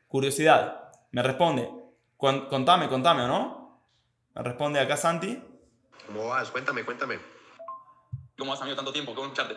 Curiosidad. 0.08 0.92
Me 1.12 1.22
responde, 1.22 1.70
contame, 2.18 2.90
contame, 2.90 3.24
¿o 3.24 3.28
no? 3.28 3.82
Me 4.34 4.44
responde 4.44 4.80
acá 4.80 4.98
Santi. 4.98 5.42
¿Cómo 6.08 6.28
vas? 6.28 6.50
Cuéntame, 6.52 6.84
cuéntame. 6.84 7.20
¿Cómo 8.38 8.52
vas, 8.52 8.62
amigo, 8.62 8.76
tanto 8.76 8.92
tiempo? 8.92 9.14
¿Cómo 9.14 9.28
escucharte? 9.28 9.56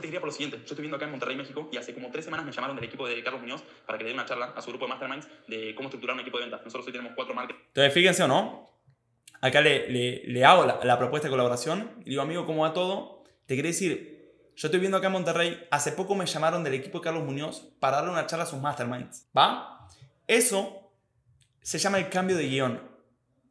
Te 0.00 0.06
diría 0.06 0.20
por 0.20 0.28
lo 0.28 0.32
siguiente, 0.32 0.56
yo 0.56 0.62
estoy 0.62 0.76
viviendo 0.76 0.96
acá 0.96 1.04
en 1.04 1.10
Monterrey, 1.10 1.36
México, 1.36 1.68
y 1.70 1.76
hace 1.76 1.92
como 1.92 2.10
tres 2.10 2.24
semanas 2.24 2.46
me 2.46 2.52
llamaron 2.52 2.76
del 2.76 2.86
equipo 2.86 3.06
de 3.06 3.22
Carlos 3.22 3.42
Muñoz 3.42 3.62
para 3.86 3.98
que 3.98 4.04
le 4.04 4.10
dé 4.10 4.14
una 4.14 4.24
charla 4.24 4.54
a 4.56 4.62
su 4.62 4.70
grupo 4.70 4.86
de 4.86 4.90
masterminds 4.90 5.28
de 5.46 5.74
cómo 5.74 5.88
estructurar 5.88 6.14
un 6.14 6.20
equipo 6.20 6.38
de 6.38 6.44
ventas. 6.44 6.62
Nosotros 6.64 6.86
hoy 6.86 6.92
tenemos 6.92 7.12
cuatro 7.14 7.34
marketers. 7.34 7.66
Entonces, 7.68 7.92
fíjense 7.92 8.22
o 8.22 8.28
no, 8.28 8.70
acá 9.40 9.60
le, 9.60 9.88
le, 10.26 10.44
hago 10.44 10.64
la, 10.64 10.98
propuesta 10.98 11.28
de 11.28 11.30
colaboración 11.30 11.90
y 12.04 12.10
digo, 12.10 12.22
amigo, 12.22 12.46
¿cómo 12.46 12.62
va 12.62 12.72
todo? 12.72 13.24
Te 13.46 13.56
quería 13.56 13.72
decir, 13.72 14.50
yo 14.56 14.68
estoy 14.68 14.80
viendo 14.80 14.96
acá 14.96 15.08
en 15.08 15.12
Monterrey, 15.12 15.66
hace 15.70 15.92
poco 15.92 16.14
me 16.14 16.24
llamaron 16.24 16.64
del 16.64 16.74
equipo 16.74 16.98
de 16.98 17.04
Carlos 17.04 17.24
Muñoz 17.24 17.68
para 17.78 17.96
darle 17.96 18.12
una 18.12 18.26
charla 18.26 18.44
a 18.44 18.48
sus 18.48 18.60
masterminds, 18.60 19.28
¿va? 19.36 19.86
Eso 20.26 20.92
se 21.62 21.78
llama 21.78 21.98
el 21.98 22.08
cambio 22.08 22.36
de 22.36 22.48
guion. 22.48 22.88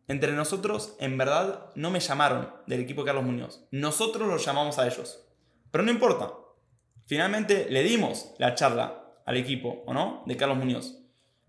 entre 0.07 0.31
nosotros, 0.31 0.95
en 0.99 1.19
verdad, 1.19 1.69
no 1.75 1.91
me 1.91 1.99
llamaron 1.99 2.51
del 2.65 2.79
equipo 2.79 3.03
de 3.03 3.07
Carlos 3.07 3.25
Muñoz. 3.25 3.67
Nosotros 3.69 4.27
los 4.27 4.43
llamamos 4.43 4.79
a 4.79 4.87
ellos. 4.87 5.28
Pero 5.71 5.83
no 5.83 5.91
importa. 5.91 6.33
Finalmente 7.05 7.67
le 7.69 7.83
dimos 7.83 8.33
la 8.37 8.55
charla 8.55 9.03
al 9.25 9.37
equipo, 9.37 9.83
¿o 9.85 9.93
no? 9.93 10.23
De 10.25 10.37
Carlos 10.37 10.57
Muñoz. 10.57 10.99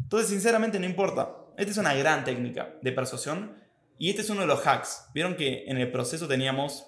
Entonces, 0.03 0.29
sinceramente, 0.29 0.79
no 0.81 0.87
importa. 0.87 1.37
Esta 1.57 1.73
es 1.73 1.79
una 1.79 1.95
gran 1.95 2.25
técnica 2.25 2.75
de 2.81 2.93
persuasión 2.93 3.57
y 3.99 4.09
este 4.09 4.23
es 4.23 4.31
uno 4.31 4.41
de 4.41 4.47
los 4.47 4.67
hacks. 4.67 5.09
Vieron 5.12 5.37
que 5.37 5.65
en 5.67 5.77
el 5.77 5.91
proceso 5.93 6.27
teníamos 6.27 6.87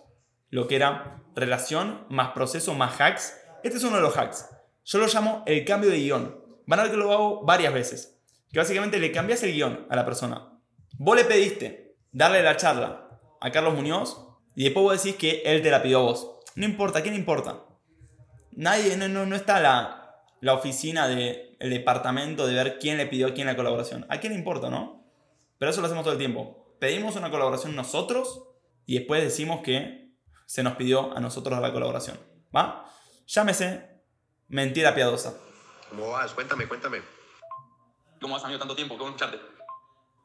lo 0.48 0.66
que 0.66 0.76
era 0.76 1.22
relación 1.34 2.06
más 2.08 2.30
proceso 2.30 2.74
más 2.74 2.98
hacks. 2.98 3.36
Este 3.62 3.76
es 3.78 3.84
uno 3.84 3.96
de 3.96 4.02
los 4.02 4.16
hacks. 4.16 4.48
Yo 4.84 4.98
lo 4.98 5.06
llamo 5.06 5.42
el 5.46 5.64
cambio 5.64 5.90
de 5.90 5.98
guion. 5.98 6.42
Van 6.66 6.80
a 6.80 6.84
ver 6.84 6.92
que 6.92 6.96
lo 6.96 7.12
hago 7.12 7.44
varias 7.44 7.74
veces. 7.74 8.18
Que 8.50 8.58
básicamente 8.58 8.98
le 8.98 9.12
cambias 9.12 9.42
el 9.42 9.52
guion 9.52 9.86
a 9.90 9.96
la 9.96 10.04
persona. 10.04 10.58
Vos 10.98 11.16
le 11.16 11.24
pediste 11.24 11.96
darle 12.12 12.42
la 12.42 12.56
charla 12.56 13.20
a 13.40 13.50
Carlos 13.50 13.74
Muñoz 13.74 14.28
y 14.54 14.64
después 14.64 14.82
vos 14.82 15.02
decís 15.02 15.18
que 15.18 15.42
él 15.44 15.62
te 15.62 15.70
la 15.70 15.82
pidió 15.82 15.98
a 15.98 16.02
vos. 16.02 16.38
No 16.54 16.66
importa, 16.66 16.98
¿a 16.98 17.02
quién 17.02 17.14
importa? 17.14 17.64
Nadie, 18.52 18.96
no, 18.96 19.08
no, 19.08 19.26
no 19.26 19.36
está 19.36 19.60
la, 19.60 20.16
la 20.40 20.54
oficina 20.54 21.08
del 21.08 21.56
departamento 21.60 22.46
de 22.46 22.54
ver 22.54 22.78
quién 22.78 22.98
le 22.98 23.06
pidió 23.06 23.28
a 23.28 23.34
quién 23.34 23.46
la 23.46 23.56
colaboración. 23.56 24.06
¿A 24.08 24.18
quién 24.18 24.32
le 24.32 24.38
importa, 24.38 24.68
no? 24.68 25.04
Pero 25.58 25.70
eso 25.70 25.80
lo 25.80 25.86
hacemos 25.86 26.04
todo 26.04 26.12
el 26.12 26.18
tiempo. 26.18 26.76
Pedimos 26.78 27.16
una 27.16 27.30
colaboración 27.30 27.76
nosotros 27.76 28.48
y 28.84 28.98
después 28.98 29.22
decimos 29.22 29.60
que 29.62 30.12
se 30.46 30.62
nos 30.62 30.74
pidió 30.74 31.16
a 31.16 31.20
nosotros 31.20 31.60
la 31.60 31.72
colaboración. 31.72 32.18
¿Va? 32.54 32.84
Llámese 33.26 34.02
mentira 34.48 34.94
piadosa. 34.94 35.34
¿Cómo 35.88 36.10
vas? 36.10 36.32
Cuéntame, 36.32 36.66
cuéntame. 36.66 37.00
¿Cómo 38.20 38.36
has 38.36 38.44
amigo 38.44 38.58
tanto 38.58 38.74
tiempo? 38.74 38.98
¿Cómo 38.98 39.10
escucharte? 39.10 39.38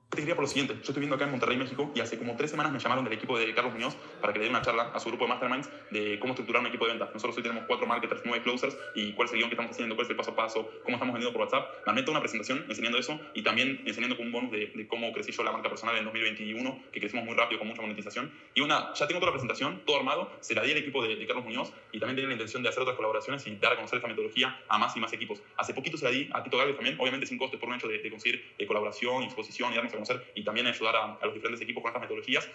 Te 0.09 0.19
quería 0.19 0.35
por 0.35 0.45
lo 0.45 0.47
siguiente, 0.47 0.73
yo 0.73 0.79
estoy 0.79 0.95
viviendo 0.95 1.15
acá 1.15 1.25
en 1.25 1.31
Monterrey, 1.31 1.57
México, 1.57 1.91
y 1.93 1.99
hace 1.99 2.17
como 2.17 2.37
tres 2.37 2.49
semanas 2.49 2.71
me 2.71 2.79
llamaron 2.79 3.03
del 3.03 3.13
equipo 3.13 3.37
de 3.37 3.53
Carlos 3.53 3.73
Muñoz 3.73 3.97
para 4.21 4.31
que 4.31 4.39
le 4.39 4.45
dé 4.45 4.49
una 4.49 4.61
charla 4.61 4.83
a 4.93 4.99
su 5.01 5.09
grupo 5.09 5.25
de 5.25 5.29
masterminds 5.31 5.69
de 5.91 6.17
cómo 6.19 6.31
estructurar 6.31 6.61
un 6.61 6.67
equipo 6.67 6.85
de 6.85 6.91
ventas. 6.91 7.09
Nosotros 7.13 7.35
hoy 7.35 7.43
tenemos 7.43 7.65
cuatro 7.67 7.85
marketers, 7.87 8.21
nueve 8.23 8.41
closers, 8.41 8.77
y 8.95 9.11
cuál 9.11 9.27
es 9.27 9.33
el 9.33 9.39
guion 9.39 9.49
que 9.49 9.55
estamos 9.55 9.71
haciendo, 9.71 9.95
cuál 9.95 10.05
es 10.05 10.11
el 10.11 10.15
paso 10.15 10.31
a 10.31 10.35
paso, 10.35 10.71
cómo 10.83 10.95
estamos 10.95 11.13
vendiendo 11.13 11.33
por 11.33 11.41
WhatsApp. 11.41 11.85
Me 11.93 12.03
toda 12.03 12.11
una 12.11 12.21
presentación 12.21 12.65
enseñando 12.69 12.97
eso 12.97 13.19
y 13.33 13.43
también 13.43 13.81
enseñando 13.85 14.15
con 14.15 14.27
un 14.27 14.31
bonus 14.31 14.51
de, 14.51 14.71
de 14.73 14.87
cómo 14.87 15.11
crecí 15.11 15.33
yo 15.33 15.43
la 15.43 15.51
marca 15.51 15.67
personal 15.67 15.97
en 15.97 16.05
2021, 16.05 16.83
que 16.93 16.99
crecimos 17.01 17.25
muy 17.25 17.35
rápido 17.35 17.59
con 17.59 17.67
mucha 17.67 17.81
monetización. 17.81 18.31
Y 18.55 18.61
una, 18.61 18.93
ya 18.93 19.07
tengo 19.07 19.19
toda 19.19 19.31
la 19.31 19.33
presentación, 19.33 19.81
todo 19.85 19.97
armado, 19.97 20.31
se 20.39 20.55
la 20.55 20.63
di 20.63 20.71
al 20.71 20.77
equipo 20.77 21.03
de, 21.03 21.17
de 21.17 21.27
Carlos 21.27 21.43
Muñoz 21.43 21.73
y 21.91 21.99
también 21.99 22.15
tenía 22.15 22.29
la 22.29 22.35
intención 22.35 22.63
de 22.63 22.69
hacer 22.69 22.81
otras 22.81 22.95
colaboraciones 22.95 23.45
y 23.45 23.57
dar 23.57 23.73
a 23.73 23.75
conocer 23.75 23.97
esta 23.97 24.07
metodología 24.07 24.57
a 24.69 24.77
más 24.77 24.95
y 24.95 25.01
más 25.01 25.11
equipos. 25.11 25.41
Hace 25.57 25.73
poquito 25.73 25.97
se 25.97 26.05
la 26.05 26.11
di 26.11 26.29
a 26.31 26.41
Tito 26.43 26.57
Gálvez 26.57 26.77
también, 26.77 26.95
obviamente 26.97 27.27
sin 27.27 27.37
coste 27.37 27.57
por 27.57 27.67
un 27.67 27.75
hecho 27.75 27.89
de, 27.89 27.99
de 27.99 28.09
conseguir 28.09 28.55
eh, 28.57 28.65
colaboración, 28.65 29.23
exposición 29.23 29.73
y 29.73 29.75
darnos 29.75 29.96
conocer 29.97 30.31
y 30.35 30.43
también 30.43 30.67
ayudar 30.67 30.95
a, 30.95 31.13
a 31.15 31.25
los 31.25 31.33
diferentes 31.33 31.61
equipos 31.61 31.81
con 31.81 31.89
estas 31.89 32.01
metodologías. 32.01 32.49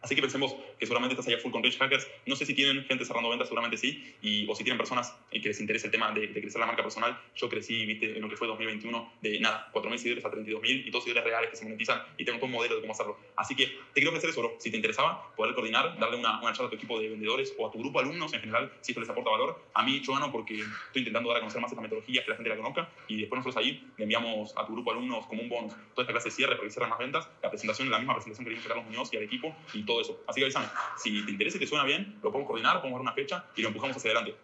Así 0.00 0.14
que 0.14 0.22
pensemos 0.22 0.54
que 0.78 0.86
seguramente 0.86 1.14
estás 1.14 1.26
allá 1.26 1.38
full 1.38 1.50
con 1.50 1.62
Rich 1.62 1.78
Hackers. 1.78 2.06
No 2.26 2.36
sé 2.36 2.46
si 2.46 2.54
tienen 2.54 2.84
gente 2.84 3.04
cerrando 3.04 3.30
ventas, 3.30 3.48
seguramente 3.48 3.76
sí. 3.76 4.14
Y, 4.22 4.48
o 4.48 4.54
si 4.54 4.62
tienen 4.62 4.78
personas 4.78 5.14
eh, 5.32 5.40
que 5.40 5.48
les 5.48 5.60
interesa 5.60 5.86
el 5.86 5.92
tema 5.92 6.12
de, 6.12 6.28
de, 6.28 6.40
crecer 6.40 6.60
la 6.60 6.66
marca 6.66 6.82
personal. 6.82 7.18
Yo 7.34 7.48
crecí, 7.48 7.84
viste, 7.84 8.16
en 8.16 8.22
lo 8.22 8.28
que 8.28 8.36
fue 8.36 8.46
2021, 8.46 9.12
de 9.20 9.40
nada, 9.40 9.70
4.000 9.72 9.96
seguidores 9.96 10.24
a 10.24 10.30
32.000 10.30 10.86
y 10.86 10.90
todos 10.90 11.04
seguidores 11.04 11.24
reales 11.24 11.50
que 11.50 11.56
se 11.56 11.64
monetizan 11.64 12.02
y 12.16 12.24
tengo 12.24 12.38
todo 12.38 12.46
un 12.46 12.52
modelo 12.52 12.76
de 12.76 12.80
cómo 12.80 12.92
hacerlo. 12.92 13.18
Así 13.36 13.56
que 13.56 13.66
te 13.66 13.94
quiero 13.94 14.10
ofrecer 14.10 14.30
eso, 14.30 14.40
bro. 14.40 14.56
Si 14.58 14.70
te 14.70 14.76
interesaba, 14.76 15.34
poder 15.34 15.54
coordinar, 15.54 15.98
darle 15.98 16.16
una, 16.16 16.40
una 16.40 16.52
charla 16.52 16.66
a 16.66 16.70
tu 16.70 16.76
equipo 16.76 16.98
de 17.00 17.08
vendedores 17.08 17.54
o 17.58 17.66
a 17.66 17.72
tu 17.72 17.78
grupo 17.78 18.00
de 18.00 18.06
alumnos 18.06 18.32
en 18.34 18.40
general, 18.40 18.72
si 18.80 18.92
esto 18.92 19.00
les 19.00 19.10
aporta 19.10 19.30
valor. 19.30 19.60
A 19.74 19.82
mí, 19.82 20.00
yo 20.00 20.14
gano 20.14 20.30
porque 20.30 20.60
estoy 20.60 21.00
intentando 21.00 21.28
dar 21.30 21.38
a 21.38 21.40
conocer 21.40 21.60
más 21.60 21.72
esta 21.72 21.82
metodología, 21.82 22.22
que 22.22 22.30
la 22.30 22.36
gente 22.36 22.50
la 22.50 22.56
conozca. 22.56 22.88
Y 23.08 23.20
después 23.20 23.38
nosotros 23.38 23.56
ahí 23.64 23.84
le 23.96 24.04
enviamos 24.04 24.54
a 24.56 24.64
tu 24.64 24.74
grupo 24.74 24.92
de 24.92 24.98
alumnos 24.98 25.26
como 25.26 25.42
un 25.42 25.48
bonus 25.48 25.72
toda 25.94 26.02
esta 26.02 26.12
clase 26.12 26.28
de 26.28 26.34
cierre 26.34 26.54
para 26.54 26.68
que 26.68 26.70
cierren 26.70 26.90
más 26.90 26.98
ventas, 26.98 27.28
la 27.42 27.50
presentación, 27.50 27.90
la 27.90 27.98
misma 27.98 28.14
presentación 28.14 28.46
que 28.46 28.54
le 28.54 28.68
Carlos 28.68 28.86
Muñoz 28.86 29.12
y 29.12 29.16
al 29.16 29.22
equipo 29.22 29.54
y 29.72 29.82
todo 29.88 30.00
eso. 30.00 30.22
Así 30.28 30.40
que 30.40 30.44
avísame. 30.44 30.66
Si 30.96 31.24
te 31.24 31.30
interesa 31.32 31.56
y 31.56 31.60
te 31.60 31.66
suena 31.66 31.84
bien, 31.84 32.18
lo 32.22 32.30
podemos 32.30 32.46
coordinar, 32.46 32.76
podemos 32.80 32.98
dar 32.98 33.02
una 33.02 33.12
fecha 33.12 33.44
y 33.56 33.62
lo 33.62 33.68
empujamos 33.68 33.96
hacia 33.96 34.12
adelante. 34.12 34.36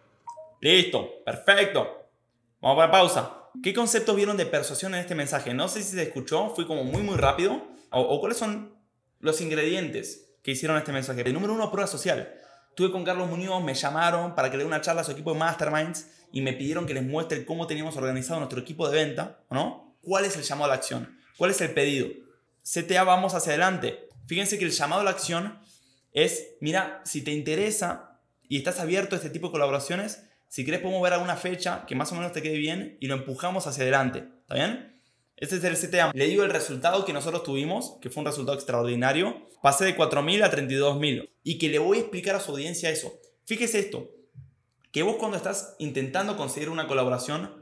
Listo, 0.59 1.23
perfecto. 1.23 2.09
Vamos 2.59 2.73
a 2.73 2.75
poner 2.75 2.91
pausa. 2.91 3.49
¿Qué 3.63 3.73
conceptos 3.73 4.15
vieron 4.15 4.35
de 4.35 4.45
persuasión 4.45 4.93
en 4.95 5.01
este 5.01 5.15
mensaje? 5.15 5.53
No 5.53 5.69
sé 5.69 5.81
si 5.81 5.95
se 5.95 6.03
escuchó, 6.03 6.49
fui 6.49 6.65
como 6.65 6.83
muy 6.83 7.01
muy 7.01 7.15
rápido. 7.15 7.65
O, 7.91 8.01
o 8.01 8.19
cuáles 8.19 8.37
son 8.37 8.75
los 9.19 9.39
ingredientes 9.39 10.35
que 10.43 10.51
hicieron 10.51 10.77
este 10.77 10.91
mensaje. 10.91 11.21
El 11.21 11.33
número 11.33 11.53
uno, 11.53 11.71
prueba 11.71 11.87
social. 11.87 12.33
Estuve 12.69 12.91
con 12.91 13.05
Carlos 13.05 13.29
Muñoz, 13.29 13.63
me 13.63 13.73
llamaron 13.73 14.35
para 14.35 14.51
que 14.51 14.57
le 14.57 14.63
dé 14.63 14.67
una 14.67 14.81
charla 14.81 15.01
a 15.01 15.03
su 15.05 15.11
equipo 15.11 15.31
de 15.31 15.39
Masterminds 15.39 16.09
y 16.33 16.41
me 16.41 16.51
pidieron 16.51 16.85
que 16.85 16.93
les 16.93 17.03
muestre 17.03 17.45
cómo 17.45 17.67
teníamos 17.67 17.95
organizado 17.95 18.41
nuestro 18.41 18.59
equipo 18.59 18.89
de 18.89 19.05
venta, 19.05 19.39
¿no? 19.49 19.95
¿Cuál 20.01 20.25
es 20.25 20.35
el 20.35 20.43
llamado 20.43 20.65
a 20.65 20.67
la 20.67 20.73
acción? 20.73 21.17
¿Cuál 21.37 21.51
es 21.51 21.61
el 21.61 21.71
pedido? 21.71 22.09
CTA, 22.61 23.05
vamos 23.05 23.33
hacia 23.33 23.53
adelante. 23.53 24.04
Fíjense 24.27 24.57
que 24.57 24.65
el 24.65 24.71
llamado 24.71 25.01
a 25.01 25.05
la 25.05 25.11
acción 25.11 25.59
es, 26.11 26.55
mira, 26.61 27.01
si 27.05 27.23
te 27.23 27.31
interesa 27.31 28.21
y 28.47 28.57
estás 28.57 28.79
abierto 28.79 29.15
a 29.15 29.17
este 29.17 29.29
tipo 29.29 29.47
de 29.47 29.53
colaboraciones, 29.53 30.23
si 30.47 30.63
querés 30.63 30.81
podemos 30.81 31.01
ver 31.01 31.13
alguna 31.13 31.35
fecha 31.35 31.85
que 31.85 31.95
más 31.95 32.11
o 32.11 32.15
menos 32.15 32.31
te 32.31 32.41
quede 32.41 32.57
bien 32.57 32.97
y 33.01 33.07
lo 33.07 33.15
empujamos 33.15 33.67
hacia 33.67 33.83
adelante. 33.83 34.27
¿Está 34.41 34.55
bien? 34.55 35.01
Este 35.37 35.57
es 35.57 35.63
el 35.63 35.75
CTA. 35.75 36.11
Le 36.13 36.27
digo 36.27 36.43
el 36.43 36.49
resultado 36.49 37.03
que 37.03 37.11
nosotros 37.11 37.43
tuvimos, 37.43 37.97
que 38.01 38.09
fue 38.09 38.21
un 38.21 38.27
resultado 38.27 38.57
extraordinario. 38.57 39.49
Pasé 39.61 39.83
de 39.83 39.97
4.000 39.97 40.43
a 40.43 40.51
32.000. 40.51 41.29
Y 41.43 41.57
que 41.57 41.67
le 41.67 41.79
voy 41.79 41.97
a 41.97 42.01
explicar 42.01 42.35
a 42.35 42.39
su 42.39 42.51
audiencia 42.51 42.89
eso. 42.89 43.19
Fíjese 43.45 43.79
esto. 43.79 44.09
Que 44.93 45.03
vos 45.03 45.17
cuando 45.17 45.35
estás 45.35 45.75
intentando 45.79 46.37
conseguir 46.37 46.69
una 46.69 46.87
colaboración, 46.87 47.53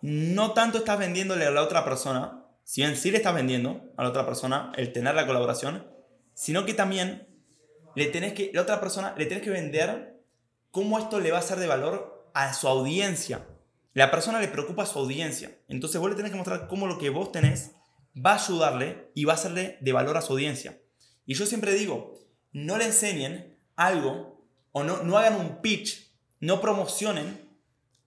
no 0.00 0.52
tanto 0.52 0.78
estás 0.78 0.98
vendiéndole 0.98 1.44
a 1.44 1.50
la 1.50 1.62
otra 1.62 1.84
persona, 1.84 2.46
si 2.68 2.82
bien 2.82 2.98
sí 2.98 3.10
le 3.10 3.16
estás 3.16 3.34
vendiendo 3.34 3.80
a 3.96 4.02
la 4.02 4.10
otra 4.10 4.26
persona 4.26 4.72
el 4.76 4.92
tener 4.92 5.14
la 5.14 5.26
colaboración, 5.26 5.86
sino 6.34 6.66
que 6.66 6.74
también 6.74 7.26
le 7.96 8.04
tenés 8.08 8.34
que, 8.34 8.50
la 8.52 8.60
otra 8.60 8.78
persona 8.78 9.14
le 9.16 9.24
tenés 9.24 9.42
que 9.42 9.48
vender 9.48 10.22
cómo 10.70 10.98
esto 10.98 11.18
le 11.18 11.30
va 11.30 11.38
a 11.38 11.42
ser 11.42 11.60
de 11.60 11.66
valor 11.66 12.30
a 12.34 12.52
su 12.52 12.68
audiencia. 12.68 13.46
La 13.94 14.10
persona 14.10 14.38
le 14.38 14.48
preocupa 14.48 14.82
a 14.82 14.86
su 14.86 14.98
audiencia. 14.98 15.58
Entonces 15.66 15.98
vos 15.98 16.10
le 16.10 16.16
tenés 16.16 16.30
que 16.30 16.36
mostrar 16.36 16.68
cómo 16.68 16.86
lo 16.86 16.98
que 16.98 17.08
vos 17.08 17.32
tenés 17.32 17.70
va 18.14 18.32
a 18.32 18.44
ayudarle 18.44 19.12
y 19.14 19.24
va 19.24 19.32
a 19.32 19.38
serle 19.38 19.78
de 19.80 19.92
valor 19.94 20.18
a 20.18 20.22
su 20.22 20.34
audiencia. 20.34 20.78
Y 21.24 21.32
yo 21.32 21.46
siempre 21.46 21.72
digo, 21.72 22.18
no 22.52 22.76
le 22.76 22.84
enseñen 22.84 23.58
algo 23.76 24.44
o 24.72 24.84
no, 24.84 25.02
no 25.04 25.16
hagan 25.16 25.40
un 25.40 25.62
pitch, 25.62 26.12
no 26.40 26.60
promocionen 26.60 27.48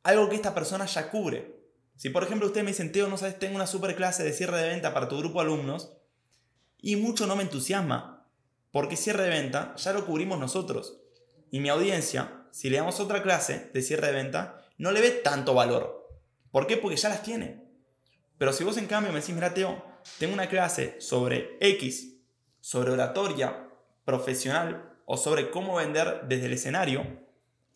algo 0.04 0.30
que 0.30 0.36
esta 0.36 0.54
persona 0.54 0.86
ya 0.86 1.10
cubre. 1.10 1.61
Si 2.02 2.10
por 2.10 2.24
ejemplo 2.24 2.48
ustedes 2.48 2.66
me 2.66 2.72
dicen, 2.72 2.92
Teo, 2.92 3.08
no 3.10 3.18
sabes, 3.20 3.38
tengo 3.38 3.56
una 3.56 3.68
super 3.68 3.96
clase 3.96 4.24
de 4.24 4.34
cierre 4.34 4.58
de 4.58 4.70
venta 4.70 4.92
para 4.92 5.08
tu 5.08 5.20
grupo 5.20 5.40
de 5.40 5.46
alumnos 5.46 5.94
y 6.80 6.96
mucho 6.96 7.28
no 7.28 7.36
me 7.36 7.44
entusiasma, 7.44 8.28
porque 8.72 8.98
cierre 8.98 9.22
de 9.22 9.30
venta 9.30 9.76
ya 9.76 9.94
lo 9.94 10.08
cubrimos 10.08 10.40
nosotros. 10.40 10.98
Y 11.52 11.60
mi 11.60 11.70
audiencia, 11.70 12.48
si 12.50 12.72
le 12.72 12.78
damos 12.78 13.00
otra 13.00 13.22
clase 13.22 13.70
de 13.72 13.84
cierre 13.84 14.08
de 14.08 14.14
venta, 14.14 14.66
no 14.80 14.92
le 14.92 15.00
ve 15.00 15.12
tanto 15.12 15.54
valor. 15.54 16.10
¿Por 16.50 16.66
qué? 16.66 16.76
Porque 16.76 16.98
ya 16.98 17.08
las 17.08 17.22
tiene. 17.22 17.68
Pero 18.40 18.52
si 18.52 18.64
vos 18.64 18.78
en 18.78 18.88
cambio 18.88 19.14
me 19.14 19.20
decís, 19.20 19.36
mira 19.36 19.54
Teo, 19.54 19.86
tengo 20.18 20.34
una 20.34 20.50
clase 20.50 21.00
sobre 21.00 21.56
X, 21.60 22.16
sobre 22.62 22.90
oratoria 22.90 23.70
profesional 24.06 24.92
o 25.06 25.18
sobre 25.18 25.52
cómo 25.52 25.76
vender 25.76 26.22
desde 26.28 26.48
el 26.48 26.54
escenario 26.54 27.06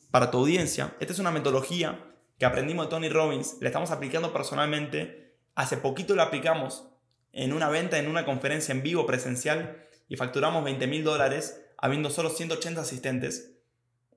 para 0.09 0.31
tu 0.31 0.39
audiencia, 0.39 0.95
esta 0.99 1.13
es 1.13 1.19
una 1.19 1.29
metodología 1.29 2.14
que 2.37 2.45
aprendimos 2.45 2.85
de 2.85 2.89
Tony 2.89 3.09
Robbins, 3.09 3.57
la 3.61 3.69
estamos 3.69 3.91
aplicando 3.91 4.33
personalmente. 4.33 5.37
Hace 5.55 5.77
poquito 5.77 6.15
la 6.15 6.23
aplicamos 6.23 6.87
en 7.31 7.53
una 7.53 7.69
venta, 7.69 7.97
en 7.97 8.07
una 8.07 8.25
conferencia 8.25 8.73
en 8.73 8.83
vivo 8.83 9.05
presencial 9.05 9.85
y 10.07 10.17
facturamos 10.17 10.63
20 10.63 10.87
mil 10.87 11.03
dólares 11.03 11.65
habiendo 11.77 12.09
solo 12.09 12.29
180 12.29 12.81
asistentes. 12.81 13.57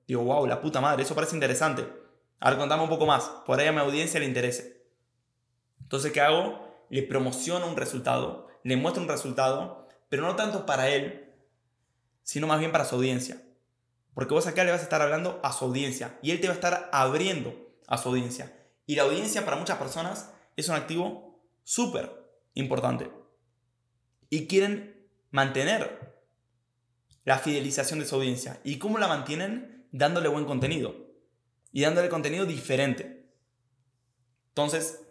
Digo, 0.07 0.23
wow, 0.23 0.45
la 0.47 0.61
puta 0.61 0.81
madre, 0.81 1.03
eso 1.03 1.15
parece 1.15 1.35
interesante. 1.35 1.87
Ahora 2.39 2.57
contame 2.57 2.83
un 2.83 2.89
poco 2.89 3.05
más, 3.05 3.23
por 3.45 3.59
ahí 3.59 3.67
a 3.67 3.71
mi 3.71 3.79
audiencia 3.79 4.19
le 4.19 4.25
interese. 4.25 4.85
Entonces, 5.81 6.11
¿qué 6.11 6.21
hago? 6.21 6.85
Le 6.89 7.03
promociono 7.03 7.67
un 7.67 7.77
resultado, 7.77 8.47
le 8.63 8.75
muestro 8.75 9.03
un 9.03 9.09
resultado, 9.09 9.87
pero 10.09 10.23
no 10.23 10.35
tanto 10.35 10.65
para 10.65 10.89
él, 10.89 11.33
sino 12.23 12.47
más 12.47 12.59
bien 12.59 12.71
para 12.71 12.85
su 12.85 12.95
audiencia. 12.95 13.41
Porque 14.13 14.33
vos 14.33 14.47
acá 14.47 14.63
le 14.63 14.71
vas 14.71 14.81
a 14.81 14.83
estar 14.83 15.01
hablando 15.01 15.39
a 15.43 15.53
su 15.53 15.65
audiencia 15.65 16.17
y 16.21 16.31
él 16.31 16.41
te 16.41 16.47
va 16.47 16.53
a 16.53 16.55
estar 16.55 16.89
abriendo 16.91 17.68
a 17.89 17.97
su 17.97 18.09
audiencia. 18.09 18.55
Y 18.85 18.95
la 18.95 19.03
audiencia 19.03 19.43
para 19.43 19.57
muchas 19.57 19.77
personas 19.77 20.31
es 20.55 20.69
un 20.69 20.75
activo 20.75 21.43
súper 21.63 22.11
importante. 22.53 23.11
Y 24.29 24.47
quieren 24.47 25.09
mantener 25.31 26.21
la 27.25 27.39
fidelización 27.39 27.99
de 27.99 28.05
su 28.05 28.15
audiencia. 28.15 28.61
¿Y 28.63 28.77
cómo 28.77 28.99
la 28.99 29.07
mantienen? 29.07 29.87
Dándole 29.91 30.29
buen 30.29 30.45
contenido. 30.45 30.95
Y 31.71 31.81
dándole 31.81 32.09
contenido 32.09 32.45
diferente. 32.45 33.27
Entonces, 34.49 35.01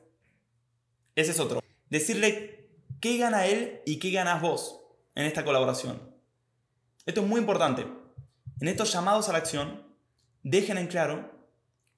ese 1.16 1.32
es 1.32 1.40
otro. 1.40 1.60
Decirle 1.90 2.70
qué 3.00 3.18
gana 3.18 3.46
él 3.46 3.82
y 3.86 3.98
qué 3.98 4.12
ganas 4.12 4.40
vos 4.40 4.80
en 5.16 5.26
esta 5.26 5.44
colaboración. 5.44 6.14
Esto 7.06 7.22
es 7.22 7.26
muy 7.26 7.40
importante. 7.40 7.86
En 8.60 8.68
estos 8.68 8.92
llamados 8.92 9.28
a 9.28 9.32
la 9.32 9.38
acción, 9.38 9.84
dejen 10.42 10.78
en 10.78 10.86
claro 10.86 11.37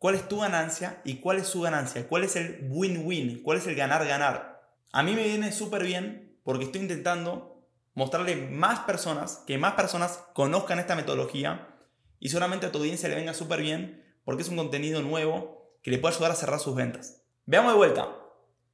cuál 0.01 0.15
es 0.15 0.27
tu 0.29 0.41
ganancia 0.41 1.03
y 1.05 1.17
cuál 1.17 1.37
es 1.37 1.47
su 1.47 1.61
ganancia, 1.61 2.09
cuál 2.09 2.25
es 2.25 2.35
el 2.35 2.67
win-win, 2.71 3.43
cuál 3.43 3.59
es 3.59 3.67
el 3.67 3.75
ganar-ganar. 3.75 4.63
A 4.93 5.03
mí 5.03 5.15
me 5.15 5.25
viene 5.25 5.53
súper 5.53 5.85
bien 5.85 6.39
porque 6.43 6.65
estoy 6.65 6.81
intentando 6.81 7.69
mostrarle 7.93 8.35
más 8.35 8.81
personas, 8.81 9.45
que 9.47 9.59
más 9.59 9.75
personas 9.75 10.25
conozcan 10.33 10.79
esta 10.79 10.97
metodología 10.97 11.77
y 12.19 12.31
solamente 12.31 12.65
a 12.65 12.73
tu 12.73 12.79
audiencia 12.79 13.11
le 13.11 13.15
venga 13.15 13.35
súper 13.35 13.61
bien 13.61 14.03
porque 14.25 14.43
es 14.43 14.49
un 14.49 14.57
contenido 14.57 15.03
nuevo 15.03 15.77
que 15.83 15.91
le 15.91 15.99
puede 15.99 16.15
ayudar 16.15 16.31
a 16.31 16.37
cerrar 16.37 16.61
sus 16.61 16.75
ventas. 16.75 17.23
Veamos 17.45 17.73
de 17.73 17.77
vuelta 17.77 18.09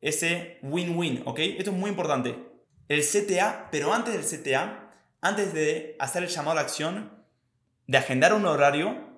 ese 0.00 0.61
win-win, 0.62 1.25
¿ok? 1.26 1.40
Esto 1.40 1.73
es 1.73 1.76
muy 1.76 1.90
importante. 1.90 2.38
El 2.87 3.02
CTA, 3.02 3.68
pero 3.73 3.92
antes 3.92 4.14
del 4.14 4.42
CTA, 4.42 4.92
antes 5.21 5.52
de 5.52 5.97
hacer 5.99 6.23
el 6.23 6.28
llamado 6.28 6.52
a 6.52 6.54
la 6.54 6.61
acción, 6.61 7.25
de 7.88 7.99
agendar 7.99 8.33
un 8.33 8.47
horario, 8.47 9.15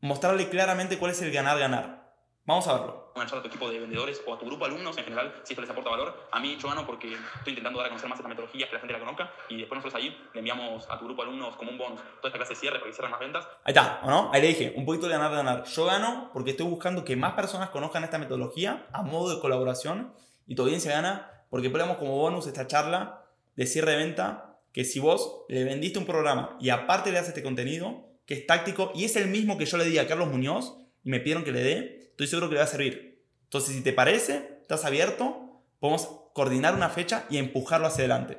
mostrarle 0.00 0.48
claramente 0.48 0.98
cuál 0.98 1.12
es 1.12 1.22
el 1.22 1.32
ganar-ganar. 1.32 2.00
Vamos 2.46 2.66
a 2.66 2.72
verlo. 2.74 3.12
Charla 3.14 3.38
a 3.38 3.42
tu 3.42 3.48
equipo 3.48 3.70
de 3.70 3.78
vendedores 3.78 4.22
o 4.26 4.34
a 4.34 4.38
tu 4.38 4.46
grupo 4.46 4.64
de 4.64 4.72
alumnos 4.72 4.96
en 4.96 5.04
general, 5.04 5.34
si 5.44 5.52
esto 5.52 5.60
les 5.60 5.70
aporta 5.70 5.90
valor. 5.90 6.28
A 6.32 6.40
mí 6.40 6.56
yo 6.58 6.68
gano 6.68 6.86
porque 6.86 7.12
estoy 7.12 7.50
intentando 7.52 7.78
dar 7.78 7.86
a 7.86 7.90
conocer 7.90 8.08
más 8.08 8.18
esta 8.18 8.28
metodología, 8.28 8.66
que 8.66 8.72
la 8.72 8.80
gente 8.80 8.94
la 8.94 8.98
conozca 8.98 9.30
y 9.50 9.58
después 9.58 9.76
nosotros 9.76 10.02
ahí 10.02 10.16
le 10.32 10.38
enviamos 10.38 10.88
a 10.90 10.98
tu 10.98 11.04
grupo 11.04 11.22
de 11.22 11.28
alumnos 11.28 11.54
como 11.56 11.70
un 11.70 11.78
bonus 11.78 12.00
toda 12.00 12.28
esta 12.28 12.38
clase 12.38 12.54
de 12.54 12.60
cierre 12.60 12.78
para 12.78 12.90
que 12.90 12.94
cierren 12.94 13.10
más 13.10 13.20
ventas. 13.20 13.46
Ahí 13.62 13.72
está, 13.72 14.00
¿o 14.02 14.10
no? 14.10 14.30
Ahí 14.32 14.40
le 14.40 14.48
dije, 14.48 14.72
un 14.74 14.86
poquito 14.86 15.06
de 15.06 15.12
ganar, 15.12 15.30
ganar. 15.30 15.64
Yo 15.64 15.84
gano 15.84 16.30
porque 16.32 16.52
estoy 16.52 16.66
buscando 16.66 17.04
que 17.04 17.14
más 17.14 17.34
personas 17.34 17.68
conozcan 17.68 18.04
esta 18.04 18.18
metodología 18.18 18.86
a 18.92 19.02
modo 19.02 19.34
de 19.34 19.40
colaboración 19.40 20.14
y 20.46 20.54
tu 20.54 20.62
audiencia 20.62 20.92
gana 20.92 21.44
porque 21.50 21.68
ponemos 21.68 21.98
como 21.98 22.16
bonus 22.16 22.46
esta 22.46 22.66
charla 22.66 23.26
de 23.54 23.66
cierre 23.66 23.92
de 23.92 23.98
venta 23.98 24.56
que 24.72 24.84
si 24.84 24.98
vos 24.98 25.44
le 25.48 25.64
vendiste 25.64 25.98
un 25.98 26.06
programa 26.06 26.56
y 26.58 26.70
aparte 26.70 27.10
le 27.10 27.18
das 27.18 27.28
este 27.28 27.42
contenido, 27.42 28.09
que 28.30 28.34
es 28.34 28.46
táctico 28.46 28.92
y 28.94 29.06
es 29.06 29.16
el 29.16 29.26
mismo 29.26 29.58
que 29.58 29.66
yo 29.66 29.76
le 29.76 29.86
di 29.86 29.98
a 29.98 30.06
Carlos 30.06 30.28
Muñoz 30.28 30.76
y 31.02 31.10
me 31.10 31.18
pidieron 31.18 31.42
que 31.42 31.50
le 31.50 31.64
dé, 31.64 32.10
estoy 32.10 32.28
seguro 32.28 32.48
que 32.48 32.54
le 32.54 32.60
va 32.60 32.64
a 32.64 32.68
servir. 32.68 33.24
Entonces, 33.42 33.74
si 33.74 33.82
te 33.82 33.92
parece, 33.92 34.60
estás 34.62 34.84
abierto, 34.84 35.64
podemos 35.80 36.06
coordinar 36.32 36.76
una 36.76 36.90
fecha 36.90 37.26
y 37.28 37.38
empujarlo 37.38 37.88
hacia 37.88 38.04
adelante. 38.04 38.38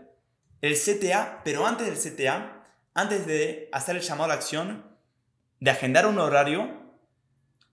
El 0.61 0.75
CTA, 0.75 1.41
pero 1.43 1.67
antes 1.67 1.87
del 1.87 1.97
CTA, 1.97 2.73
antes 2.93 3.27
de 3.27 3.67
hacer 3.73 3.97
el 3.97 4.01
llamado 4.01 4.23
a 4.23 4.27
la 4.29 4.35
acción, 4.35 4.97
de 5.59 5.71
agendar 5.71 6.07
un 6.07 6.19
horario, 6.19 6.69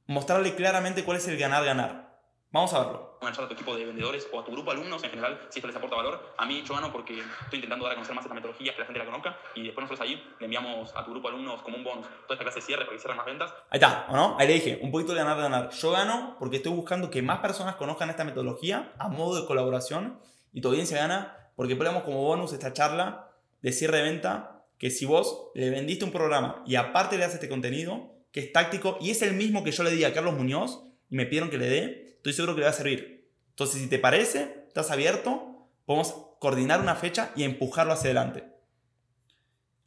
mostrarle 0.09 0.57
claramente 0.57 1.05
cuál 1.05 1.19
es 1.19 1.29
el 1.29 1.39
ganar-ganar. 1.39 2.19
Vamos 2.51 2.75
a 2.75 2.81
verlo. 2.81 3.08
Charla 3.21 3.45
a 3.45 3.49
tu 3.49 3.55
equipo 3.55 3.77
de 3.77 3.85
vendedores 3.85 4.27
o 4.33 4.41
a 4.41 4.45
tu 4.45 4.53
grupo 4.53 4.71
de 4.71 4.79
alumnos 4.79 5.03
en 5.05 5.11
general, 5.11 5.39
si 5.51 5.59
esto 5.59 5.67
les 5.67 5.77
aporta 5.77 5.97
valor. 5.97 6.35
A 6.39 6.47
mí 6.47 6.63
yo 6.67 6.75
gano 6.75 6.91
porque 6.91 7.19
estoy 7.19 7.57
intentando 7.57 7.85
dar 7.85 7.93
a 7.93 7.95
conocer 7.97 8.15
más 8.15 8.25
esta 8.25 8.35
metodología, 8.35 8.73
que 8.73 8.81
la 8.81 8.87
gente 8.87 8.99
la 8.99 9.05
conozca 9.05 9.37
y 9.55 9.65
después 9.65 9.85
nosotros 9.85 10.09
ahí 10.09 10.23
le 10.39 10.45
enviamos 10.47 10.95
a 10.97 11.05
tu 11.05 11.11
grupo 11.11 11.29
de 11.29 11.35
alumnos 11.35 11.63
como 11.63 11.77
un 11.77 11.85
bonus 11.85 12.07
toda 12.07 12.35
esta 12.35 12.45
clase 12.45 12.61
de 12.61 12.67
cierre 12.67 12.85
para 12.85 12.97
que 12.97 13.01
cierren 13.01 13.17
más 13.17 13.27
ventas. 13.27 13.53
Ahí 13.71 13.79
está, 13.79 14.07
¿o 14.09 14.17
no? 14.17 14.37
Ahí 14.39 14.47
le 14.47 14.55
dije, 14.55 14.79
un 14.83 14.91
poquito 14.91 15.13
de 15.13 15.19
ganar, 15.19 15.37
ganar. 15.37 15.71
Yo 15.71 15.91
gano 15.91 16.37
porque 16.39 16.57
estoy 16.57 16.73
buscando 16.73 17.11
que 17.11 17.21
más 17.23 17.41
personas 17.41 17.77
conozcan 17.77 18.09
esta 18.09 18.25
metodología 18.25 18.93
a 18.99 19.09
modo 19.09 19.41
de 19.41 19.47
colaboración 19.47 20.19
y 20.53 20.61
tu 20.61 20.69
audiencia 20.69 20.99
gana 20.99 21.51
porque 21.57 21.77
ponemos 21.77 22.05
como 22.05 22.23
bonus 22.23 22.53
esta 22.53 22.73
charla 22.73 23.31
de 23.63 23.73
cierre 23.73 23.99
de 23.99 24.05
venta 24.05 24.65
que 24.79 24.91
si 24.91 25.05
vos 25.05 25.51
le 25.55 25.71
vendiste 25.71 26.05
un 26.05 26.13
programa 26.13 26.63
y 26.67 26.77
aparte 26.77 27.17
le 27.17 27.25
das 27.25 27.35
este 27.35 27.49
contenido, 27.49 28.15
que 28.33 28.41
es 28.41 28.53
táctico 28.53 28.97
y 29.01 29.11
es 29.11 29.23
el 29.23 29.35
mismo 29.35 29.65
que 29.65 29.73
yo 29.73 29.83
le 29.83 29.91
di 29.91 30.05
a 30.05 30.13
Carlos 30.13 30.35
Muñoz 30.35 30.85
y 31.11 31.17
me 31.17 31.27
pidieron 31.27 31.51
que 31.51 31.59
le 31.59 31.69
dé, 31.69 32.08
estoy 32.29 32.33
seguro 32.35 32.55
que 32.55 32.61
le 32.61 32.67
va 32.67 32.71
a 32.71 32.75
servir. 32.75 33.31
Entonces, 33.51 33.81
si 33.81 33.89
te 33.89 33.99
parece, 33.99 34.65
estás 34.69 34.91
abierto, 34.91 35.69
podemos 35.87 36.15
coordinar 36.39 36.81
una 36.81 36.95
fecha 36.95 37.33
y 37.35 37.45
empujarlo 37.45 37.93
hacia 37.93 38.07
adelante. 38.11 38.45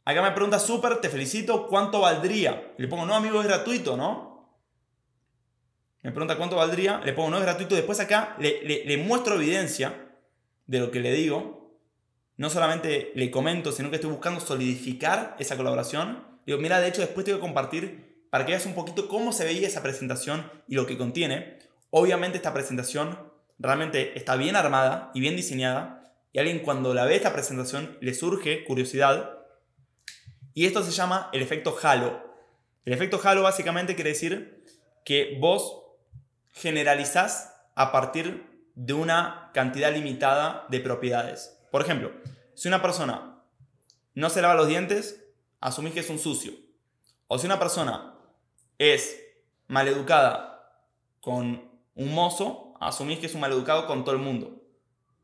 Acá 0.04 0.20
me 0.22 0.32
pregunta 0.32 0.58
súper, 0.58 0.96
te 1.00 1.08
felicito, 1.08 1.66
¿cuánto 1.68 2.00
valdría? 2.00 2.74
Le 2.76 2.88
pongo, 2.88 3.06
no, 3.06 3.14
amigo, 3.14 3.40
es 3.40 3.46
gratuito, 3.46 3.96
¿no? 3.96 4.60
Me 6.02 6.10
pregunta 6.10 6.36
cuánto 6.36 6.56
valdría, 6.56 7.00
le 7.04 7.12
pongo, 7.12 7.30
no, 7.30 7.36
es 7.38 7.44
gratuito. 7.44 7.76
Después 7.76 8.00
acá 8.00 8.34
le, 8.40 8.62
le- 8.64 8.84
le 8.84 8.96
muestro 8.96 9.36
evidencia 9.36 10.10
de 10.66 10.80
lo 10.80 10.90
que 10.90 10.98
le 11.00 11.12
digo. 11.12 11.78
No 12.36 12.50
solamente 12.50 13.12
le 13.14 13.30
comento, 13.30 13.70
sino 13.70 13.90
que 13.90 13.96
estoy 13.96 14.10
buscando 14.10 14.40
solidificar 14.40 15.36
esa 15.38 15.56
colaboración. 15.56 16.26
Digo, 16.44 16.58
mira, 16.58 16.80
de 16.80 16.88
hecho, 16.88 17.00
después 17.02 17.24
te 17.24 17.32
voy 17.32 17.38
a 17.38 17.42
compartir 17.42 18.26
para 18.30 18.44
que 18.44 18.52
veas 18.52 18.66
un 18.66 18.74
poquito 18.74 19.06
cómo 19.06 19.32
se 19.32 19.44
veía 19.44 19.68
esa 19.68 19.82
presentación 19.82 20.50
y 20.66 20.74
lo 20.74 20.86
que 20.86 20.98
contiene. 20.98 21.58
Obviamente 21.94 22.38
esta 22.38 22.54
presentación 22.54 23.18
realmente 23.58 24.16
está 24.16 24.36
bien 24.36 24.56
armada 24.56 25.10
y 25.12 25.20
bien 25.20 25.36
diseñada. 25.36 26.10
Y 26.32 26.38
alguien 26.38 26.60
cuando 26.60 26.94
la 26.94 27.04
ve 27.04 27.16
esta 27.16 27.34
presentación 27.34 27.98
le 28.00 28.14
surge 28.14 28.64
curiosidad. 28.64 29.40
Y 30.54 30.64
esto 30.64 30.82
se 30.82 30.90
llama 30.90 31.28
el 31.34 31.42
efecto 31.42 31.76
halo. 31.82 32.24
El 32.86 32.94
efecto 32.94 33.20
halo 33.22 33.42
básicamente 33.42 33.94
quiere 33.94 34.10
decir 34.10 34.64
que 35.04 35.36
vos 35.38 35.84
generalizás 36.52 37.52
a 37.74 37.92
partir 37.92 38.70
de 38.74 38.94
una 38.94 39.50
cantidad 39.52 39.92
limitada 39.92 40.64
de 40.70 40.80
propiedades. 40.80 41.58
Por 41.70 41.82
ejemplo, 41.82 42.10
si 42.54 42.68
una 42.68 42.80
persona 42.80 43.44
no 44.14 44.30
se 44.30 44.40
lava 44.40 44.54
los 44.54 44.68
dientes, 44.68 45.26
asumís 45.60 45.92
que 45.92 46.00
es 46.00 46.08
un 46.08 46.18
sucio. 46.18 46.54
O 47.26 47.38
si 47.38 47.44
una 47.44 47.58
persona 47.58 48.14
es 48.78 49.22
maleducada 49.68 50.88
con 51.20 51.71
un 51.94 52.12
mozo, 52.14 52.74
asumís 52.80 53.18
que 53.18 53.26
es 53.26 53.34
un 53.34 53.40
maleducado 53.40 53.86
con 53.86 54.04
todo 54.04 54.14
el 54.14 54.20
mundo. 54.20 54.62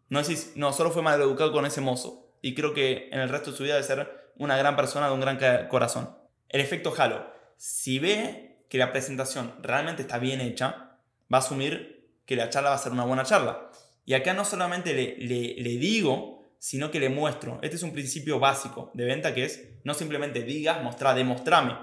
No 0.09 0.21
decís, 0.23 0.53
no, 0.55 0.73
solo 0.73 0.91
fue 0.91 1.03
maleducado 1.03 1.53
con 1.53 1.67
ese 1.67 1.81
mozo. 1.81 2.31
Y 2.41 2.55
creo 2.55 2.73
que 2.75 3.09
en 3.11 3.21
el 3.21 3.29
resto 3.29 3.51
de 3.51 3.57
su 3.57 3.63
vida 3.63 3.75
debe 3.75 3.87
ser 3.87 4.33
una 4.37 4.57
gran 4.57 4.77
persona 4.77 5.09
de 5.09 5.15
un 5.15 5.21
gran 5.21 5.39
corazón. 5.69 6.17
El 6.49 6.61
efecto 6.61 6.95
halo. 6.97 7.27
Si 7.57 7.99
ve 7.99 8.65
que 8.69 8.79
la 8.79 8.93
presentación 8.93 9.55
realmente 9.63 10.03
está 10.03 10.19
bien 10.19 10.41
hecha, 10.41 10.97
va 11.33 11.39
a 11.39 11.41
asumir 11.41 12.11
que 12.27 12.37
la 12.37 12.49
charla 12.49 12.71
va 12.71 12.77
a 12.77 12.79
ser 12.79 12.93
una 12.93 13.05
buena 13.05 13.25
charla. 13.25 13.71
Y 14.05 14.15
acá 14.15 14.33
no 14.35 14.45
solamente 14.45 14.95
le, 14.95 15.17
le- 15.19 15.55
le 15.61 15.71
digo, 15.79 16.45
sino 16.59 16.91
que 16.91 17.01
le 17.01 17.09
muestro. 17.09 17.59
Este 17.63 17.77
es 17.77 17.83
un 17.83 17.93
principio 17.93 18.39
básico 18.39 18.91
de 18.95 19.05
venta 19.05 19.35
que 19.35 19.45
es 19.45 19.69
no 19.85 19.95
simplemente 19.95 20.43
digas, 20.43 20.83
mostrar, 20.83 21.17
demostrame 21.17 21.77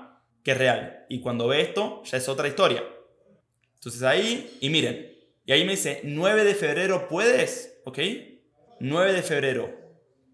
que 0.44 0.52
es 0.52 0.58
real. 0.58 1.06
Y 1.10 1.22
cuando 1.22 1.48
ve 1.48 1.62
esto, 1.62 2.02
ya 2.04 2.18
es 2.18 2.30
otra 2.30 2.48
historia. 2.48 2.84
Entonces 3.86 4.02
ahí, 4.02 4.58
y 4.62 4.72
miren, 4.72 5.16
y 5.46 5.52
ahí 5.52 5.64
me 5.64 5.74
dice, 5.74 6.02
9 6.04 6.44
de 6.44 6.56
febrero 6.56 7.08
puedes, 7.08 7.78
¿ok? 7.86 8.00
9 8.80 9.14
de 9.14 9.22
febrero, 9.22 9.70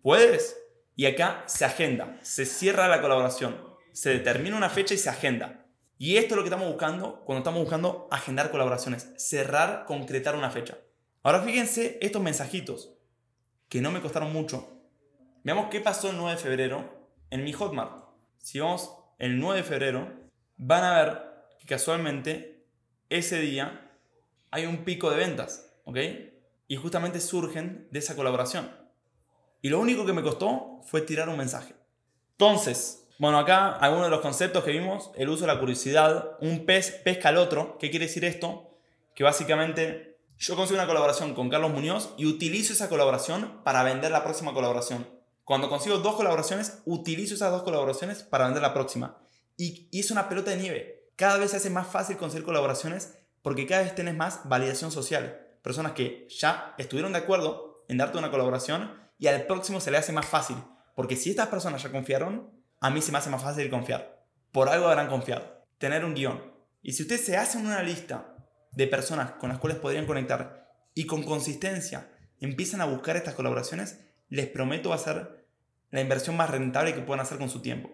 ¿puedes? 0.02 0.58
Y 0.96 1.06
acá 1.06 1.44
se 1.48 1.66
agenda, 1.66 2.18
se 2.22 2.46
cierra 2.46 2.88
la 2.88 3.02
colaboración, 3.02 3.62
se 3.92 4.12
determina 4.12 4.56
una 4.56 4.70
fecha 4.70 4.94
y 4.94 4.98
se 4.98 5.10
agenda. 5.10 5.66
Y 5.98 6.16
esto 6.16 6.34
es 6.34 6.38
lo 6.38 6.44
que 6.44 6.48
estamos 6.48 6.70
buscando 6.70 7.26
cuando 7.26 7.40
estamos 7.40 7.60
buscando 7.60 8.08
agendar 8.10 8.52
colaboraciones, 8.52 9.10
cerrar, 9.18 9.84
concretar 9.84 10.38
una 10.38 10.50
fecha. 10.50 10.78
Ahora 11.22 11.42
fíjense 11.42 12.00
estos 12.02 12.22
mensajitos, 12.22 12.94
que 13.68 13.82
no 13.82 13.92
me 13.92 14.00
costaron 14.00 14.32
mucho. 14.32 14.82
Veamos 15.44 15.68
qué 15.70 15.82
pasó 15.82 16.12
el 16.12 16.16
9 16.16 16.38
de 16.38 16.42
febrero 16.42 17.10
en 17.30 17.44
mi 17.44 17.52
Hotmart. 17.52 18.06
Si 18.38 18.62
vamos 18.62 18.96
el 19.20 19.38
9 19.42 19.58
de 19.58 19.68
febrero, 19.68 20.10
van 20.56 20.86
a 20.86 21.04
ver 21.04 21.22
que 21.60 21.68
casualmente 21.68 22.51
ese 23.12 23.40
día 23.40 23.92
hay 24.50 24.66
un 24.66 24.84
pico 24.84 25.12
de 25.12 25.18
ventas, 25.18 25.72
¿ok? 25.86 25.98
Y 26.68 26.76
justamente 26.78 27.20
surgen 27.20 27.88
de 27.92 28.00
esa 28.00 28.16
colaboración. 28.16 28.72
Y 29.62 29.70
lo 29.70 29.80
único 29.80 30.06
que 30.06 30.14
me 30.14 30.24
costó 30.24 30.80
fue 30.86 31.02
tirar 31.02 31.30
un 31.30 31.38
mensaje. 31.38 31.76
Entonces, 32.32 33.08
bueno, 33.20 33.38
acá 33.38 33.74
algunos 33.74 34.08
de 34.08 34.12
los 34.12 34.22
conceptos 34.22 34.64
que 34.64 34.72
vimos, 34.72 35.12
el 35.16 35.30
uso 35.30 35.42
de 35.42 35.54
la 35.54 35.60
curiosidad, 35.60 36.38
un 36.40 36.66
pez 36.66 36.92
pesca 37.04 37.30
al 37.30 37.38
otro. 37.38 37.78
¿Qué 37.78 37.92
quiere 37.92 38.08
decir 38.08 38.26
esto? 38.26 38.78
Que 39.14 39.24
básicamente 39.24 40.18
yo 40.38 40.56
consigo 40.56 40.80
una 40.80 40.88
colaboración 40.88 41.36
con 41.36 41.50
Carlos 41.50 41.72
Muñoz 41.72 42.14
y 42.18 42.26
utilizo 42.26 42.74
esa 42.74 42.90
colaboración 42.90 43.62
para 43.64 43.84
vender 43.84 44.12
la 44.12 44.24
próxima 44.24 44.54
colaboración. 44.54 45.08
Cuando 45.44 45.70
consigo 45.70 45.98
dos 45.98 46.16
colaboraciones, 46.16 46.82
utilizo 46.86 47.36
esas 47.36 47.52
dos 47.52 47.64
colaboraciones 47.64 48.24
para 48.24 48.46
vender 48.46 48.64
la 48.64 48.74
próxima. 48.74 49.18
Y, 49.58 49.88
y 49.92 50.00
es 50.00 50.10
una 50.10 50.30
pelota 50.30 50.52
de 50.52 50.58
nieve. 50.58 51.01
Cada 51.22 51.38
vez 51.38 51.52
se 51.52 51.58
hace 51.58 51.70
más 51.70 51.86
fácil 51.86 52.18
conseguir 52.18 52.44
colaboraciones 52.44 53.14
porque 53.44 53.68
cada 53.68 53.84
vez 53.84 53.94
tienes 53.94 54.16
más 54.16 54.42
validación 54.46 54.92
social. 54.92 55.40
Personas 55.62 55.92
que 55.92 56.28
ya 56.32 56.74
estuvieron 56.80 57.12
de 57.12 57.20
acuerdo 57.20 57.86
en 57.88 57.98
darte 57.98 58.18
una 58.18 58.32
colaboración 58.32 58.92
y 59.20 59.28
al 59.28 59.46
próximo 59.46 59.80
se 59.80 59.92
le 59.92 60.00
hace 60.00 60.14
más 60.14 60.26
fácil. 60.26 60.56
Porque 60.96 61.16
si 61.16 61.30
estas 61.30 61.50
personas 61.50 61.84
ya 61.84 61.92
confiaron, 61.92 62.50
a 62.80 62.90
mí 62.90 63.04
se 63.04 63.12
me 63.12 63.20
hace 63.20 63.30
más 63.30 63.44
fácil 63.44 63.70
confiar. 63.70 64.26
Por 64.52 64.68
algo 64.68 64.88
habrán 64.88 65.10
confiado. 65.10 65.64
Tener 65.78 66.06
un 66.06 66.16
guion. 66.16 66.42
Y 66.82 66.94
si 66.94 67.04
ustedes 67.04 67.24
se 67.24 67.38
hacen 67.38 67.68
una 67.68 67.84
lista 67.84 68.36
de 68.72 68.88
personas 68.88 69.34
con 69.34 69.50
las 69.50 69.60
cuales 69.60 69.78
podrían 69.78 70.08
conectar 70.08 70.72
y 70.96 71.06
con 71.06 71.22
consistencia 71.22 72.10
empiezan 72.40 72.82
a 72.82 72.86
buscar 72.86 73.16
estas 73.16 73.36
colaboraciones, 73.36 74.00
les 74.30 74.48
prometo 74.48 74.90
va 74.90 74.96
a 74.96 74.98
ser 74.98 75.46
la 75.92 76.02
inversión 76.02 76.36
más 76.36 76.50
rentable 76.50 76.96
que 76.96 77.02
puedan 77.02 77.22
hacer 77.22 77.38
con 77.38 77.52
su 77.52 77.62
tiempo. 77.62 77.92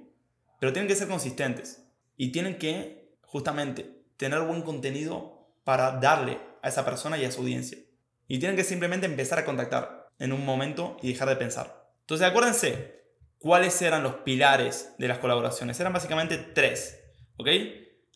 Pero 0.61 0.71
tienen 0.71 0.87
que 0.87 0.95
ser 0.95 1.09
consistentes 1.09 1.83
y 2.15 2.31
tienen 2.31 2.57
que 2.57 3.06
justamente 3.27 4.01
tener 4.17 4.41
buen 4.41 4.63
contenido 4.63 5.47
para 5.63 5.91
darle 5.91 6.39
a 6.61 6.69
esa 6.69 6.83
persona 6.83 7.17
y 7.17 7.25
a 7.25 7.31
su 7.31 7.41
audiencia. 7.41 7.77
Y 8.27 8.39
tienen 8.39 8.57
que 8.57 8.63
simplemente 8.63 9.05
empezar 9.05 9.37
a 9.39 9.45
contactar 9.45 10.07
en 10.19 10.33
un 10.33 10.43
momento 10.43 10.97
y 11.01 11.09
dejar 11.09 11.29
de 11.29 11.35
pensar. 11.35 11.91
Entonces 12.01 12.27
acuérdense 12.27 13.03
cuáles 13.37 13.81
eran 13.81 14.03
los 14.03 14.15
pilares 14.15 14.93
de 14.97 15.07
las 15.07 15.19
colaboraciones. 15.19 15.79
Eran 15.79 15.93
básicamente 15.93 16.37
tres. 16.37 16.99
¿Ok? 17.37 17.49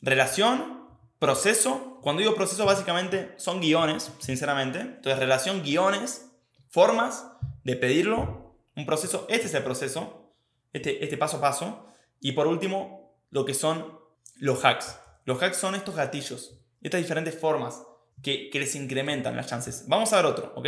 Relación, 0.02 0.89
proceso. 1.19 2.00
Cuando 2.02 2.21
digo 2.21 2.36
proceso 2.36 2.65
básicamente 2.65 3.34
son 3.38 3.62
guiones, 3.62 4.12
sinceramente. 4.19 4.80
Entonces 4.80 5.19
relación, 5.19 5.62
guiones, 5.62 6.32
formas 6.69 7.28
de 7.63 7.76
pedirlo, 7.76 8.39
Un 8.74 8.86
proceso, 8.86 9.28
este 9.30 9.47
es 9.47 9.54
el 9.54 9.63
proceso, 9.63 10.34
este, 10.71 11.04
este 11.04 11.17
paso 11.17 11.38
a 11.38 11.41
paso. 11.41 11.86
Y 12.21 12.32
por 12.32 12.47
último, 12.47 13.19
lo 13.30 13.43
que 13.45 13.54
son 13.54 14.01
los 14.41 14.65
hacks. 14.65 14.97
Los 15.25 15.41
hacks 15.41 15.58
son 15.58 15.75
estos 15.75 15.95
gatillos, 15.95 16.60
estas 16.82 16.99
diferentes 16.99 17.39
formas 17.39 17.84
que, 18.23 18.49
que 18.49 18.60
les 18.60 18.75
incrementan 18.75 19.36
las 19.36 19.45
chances. 19.45 19.86
Vamos 19.88 20.12
a 20.12 20.15
ver 20.15 20.25
otro, 20.25 20.51
¿ok? 20.56 20.67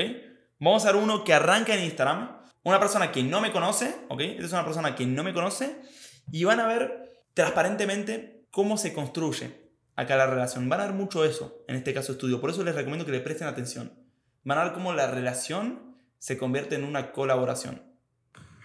Vamos 0.59 0.85
a 0.85 0.91
ver 0.91 1.01
uno 1.01 1.23
que 1.23 1.33
arranca 1.33 1.73
en 1.73 1.83
Instagram. 1.83 2.39
Una 2.63 2.79
persona 2.79 3.11
que 3.11 3.23
no 3.23 3.41
me 3.41 3.51
conoce, 3.51 3.95
¿ok? 4.09 4.21
Esta 4.21 4.45
es 4.45 4.51
una 4.53 4.63
persona 4.63 4.95
que 4.95 5.07
no 5.07 5.23
me 5.23 5.33
conoce. 5.33 5.81
Y 6.31 6.43
van 6.43 6.59
a 6.59 6.67
ver 6.67 7.23
transparentemente 7.33 8.45
cómo 8.51 8.77
se 8.77 8.93
construye 8.93 9.71
acá 9.95 10.17
la 10.17 10.27
relación. 10.27 10.69
Van 10.69 10.79
a 10.79 10.85
ver 10.85 10.93
mucho 10.93 11.25
eso 11.25 11.65
en 11.67 11.75
este 11.75 11.95
caso 11.95 12.11
estudio. 12.11 12.39
Por 12.39 12.51
eso 12.51 12.63
les 12.63 12.75
recomiendo 12.75 13.05
que 13.07 13.11
le 13.11 13.21
presten 13.21 13.47
atención. 13.47 13.91
Van 14.43 14.59
a 14.59 14.65
ver 14.65 14.73
cómo 14.73 14.93
la 14.93 15.07
relación 15.07 15.97
se 16.19 16.37
convierte 16.37 16.75
en 16.75 16.83
una 16.83 17.11
colaboración. 17.11 17.81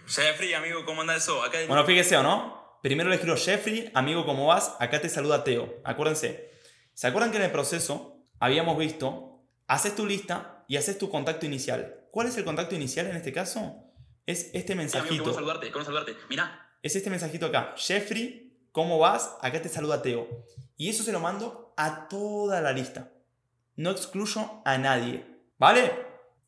Jeffrey, 0.05 0.53
amigo, 0.53 0.85
¿cómo 0.85 1.01
anda 1.01 1.15
eso? 1.15 1.43
Acá 1.43 1.57
Bueno, 1.67 1.83
fíjese 1.83 2.15
o 2.15 2.21
no. 2.21 2.58
Primero 2.81 3.09
le 3.09 3.15
escribo 3.15 3.35
Jeffrey, 3.35 3.91
amigo, 3.93 4.25
¿cómo 4.25 4.47
vas? 4.47 4.75
Acá 4.79 5.01
te 5.01 5.09
saluda 5.09 5.43
Teo. 5.43 5.81
Acuérdense. 5.83 6.49
¿Se 6.93 7.07
acuerdan 7.07 7.31
que 7.31 7.37
en 7.37 7.43
el 7.43 7.51
proceso 7.51 8.25
habíamos 8.39 8.77
visto, 8.77 9.43
haces 9.67 9.95
tu 9.95 10.05
lista 10.05 10.63
y 10.69 10.77
haces 10.77 10.97
tu 10.97 11.09
contacto 11.09 11.45
inicial? 11.45 12.07
¿Cuál 12.11 12.27
es 12.27 12.37
el 12.37 12.45
contacto 12.45 12.75
inicial 12.75 13.07
en 13.07 13.17
este 13.17 13.33
caso? 13.33 13.83
Es 14.25 14.51
este 14.53 14.73
amigo, 14.73 14.83
mensajito. 14.83 15.23
¿cómo 15.23 15.35
saludarte? 15.35 15.71
¿Cómo 15.71 15.83
saludarte? 15.83 16.15
Mira, 16.29 16.69
es 16.81 16.95
este 16.95 17.09
mensajito 17.09 17.47
acá. 17.47 17.73
Jeffrey, 17.75 18.57
¿cómo 18.71 18.97
vas? 18.97 19.35
Acá 19.41 19.61
te 19.61 19.67
saluda 19.67 20.01
Teo. 20.01 20.45
Y 20.77 20.89
eso 20.89 21.03
se 21.03 21.11
lo 21.11 21.19
mando 21.19 21.73
a 21.75 22.07
toda 22.07 22.61
la 22.61 22.71
lista. 22.71 23.11
No 23.75 23.91
excluyo 23.91 24.61
a 24.63 24.77
nadie. 24.77 25.25
¿Vale? 25.57 25.91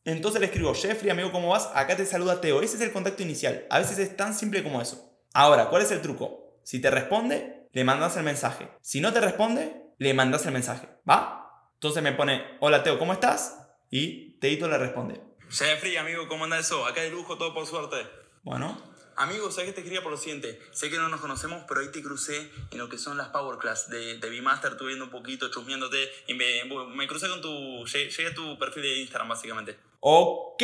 Entonces 0.06 0.39
le 0.39 0.48
escribo, 0.48 0.74
Jeffrey, 0.74 1.12
amigo, 1.12 1.34
¿cómo 1.34 1.50
vas? 1.50 1.70
Acá 1.76 1.98
te 1.98 2.06
saluda 2.06 2.39
Teo. 2.39 2.62
Ese 2.62 2.78
es 2.78 2.82
el 2.82 2.94
contacto 2.94 3.22
inicial. 3.22 3.65
A 3.70 3.80
veces 3.80 4.00
es 4.00 4.15
tan 4.15 4.34
simple 4.34 4.63
como 4.63 4.82
eso. 4.82 5.11
Ahora, 5.34 5.70
¿cuál 5.70 5.82
es 5.82 5.91
el 5.91 6.02
truco? 6.02 6.60
Si 6.63 6.82
te 6.82 6.91
responde, 6.91 7.67
le 7.72 7.84
mandas 7.84 8.17
el 8.17 8.24
mensaje. 8.24 8.70
Si 8.82 9.00
no 9.02 9.13
te 9.13 9.22
responde, 9.22 9.82
le 9.98 10.13
mandas 10.13 10.46
el 10.46 10.52
mensaje. 10.52 10.89
¿Va? 11.10 11.70
Entonces 11.76 12.04
me 12.04 12.12
pone, 12.12 12.58
hola 12.60 12.84
Teo, 12.84 13.00
¿cómo 13.00 13.13
estás? 13.13 13.58
Y 13.89 14.38
Teito 14.39 14.67
le 14.67 14.78
responde. 14.78 15.22
Jeffrey, 15.50 15.98
amigo, 15.98 16.28
¿cómo 16.28 16.44
anda 16.46 16.60
eso? 16.60 16.86
Acá 16.86 17.02
de 17.02 17.10
lujo, 17.12 17.38
todo 17.38 17.54
por 17.54 17.65
suerte. 17.65 17.98
Bueno, 18.44 18.91
Amigo, 19.17 19.52
¿sabes 19.52 19.67
que 19.67 19.74
te 19.74 19.82
escribía 19.82 20.02
por 20.02 20.12
lo 20.12 20.17
siguiente? 20.17 20.60
Sé 20.72 20.89
que 20.89 20.98
no 20.98 21.10
nos 21.10 21.22
conocemos, 21.22 21.63
pero 21.67 21.82
ahí 21.82 21.91
te 21.91 22.02
crucé 22.02 22.50
en 22.72 22.78
lo 22.78 22.89
que 22.89 22.98
son 22.98 23.17
las 23.17 23.28
Power 23.28 23.60
Class 23.60 23.89
de, 23.89 24.17
de 24.17 24.30
B-Master, 24.30 24.72
estuve 24.72 24.88
viendo 24.89 25.06
un 25.06 25.12
poquito, 25.12 25.52
chusmeándote, 25.52 26.10
y 26.28 26.34
me, 26.34 26.63
me 26.96 27.08
crucé 27.08 27.28
con 27.28 27.41
tu... 27.41 27.86
Llegué 27.86 28.28
a 28.28 28.34
tu 28.34 28.58
perfil 28.58 28.84
de 28.84 28.98
Instagram, 29.02 29.30
básicamente. 29.30 29.78
ok. 30.00 30.63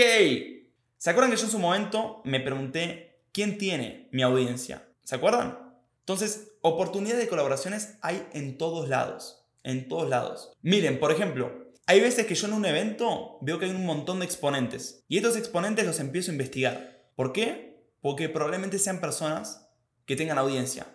¿Se 0.97 1.11
acuerdan 1.11 1.29
que 1.29 1.37
yo 1.37 1.43
en 1.43 1.51
su 1.51 1.59
momento 1.59 2.21
me 2.23 2.39
pregunté 2.39 3.06
quién 3.37 3.59
tiene 3.59 4.09
mi 4.11 4.23
audiencia? 4.23 4.89
¿Se 5.03 5.13
acuerdan? 5.13 5.59
Entonces, 5.99 6.53
oportunidades 6.61 7.21
de 7.21 7.29
colaboraciones 7.29 7.93
hay 8.01 8.27
en 8.33 8.57
todos 8.57 8.89
lados. 8.89 9.45
En 9.61 9.87
todos 9.87 10.09
lados. 10.09 10.53
Miren, 10.63 10.99
por 10.99 11.11
ejemplo, 11.11 11.71
hay 11.85 11.99
veces 11.99 12.25
que 12.25 12.33
yo 12.33 12.47
en 12.47 12.53
un 12.53 12.65
evento 12.65 13.37
veo 13.41 13.59
que 13.59 13.65
hay 13.65 13.71
un 13.75 13.85
montón 13.85 14.17
de 14.17 14.25
exponentes. 14.25 15.03
Y 15.07 15.17
estos 15.17 15.37
exponentes 15.37 15.85
los 15.85 15.99
empiezo 15.99 16.31
a 16.31 16.33
investigar. 16.33 17.11
¿Por 17.15 17.31
qué? 17.31 17.79
Porque 18.01 18.27
probablemente 18.27 18.79
sean 18.79 18.99
personas 18.99 19.69
que 20.07 20.15
tengan 20.15 20.39
audiencia. 20.39 20.87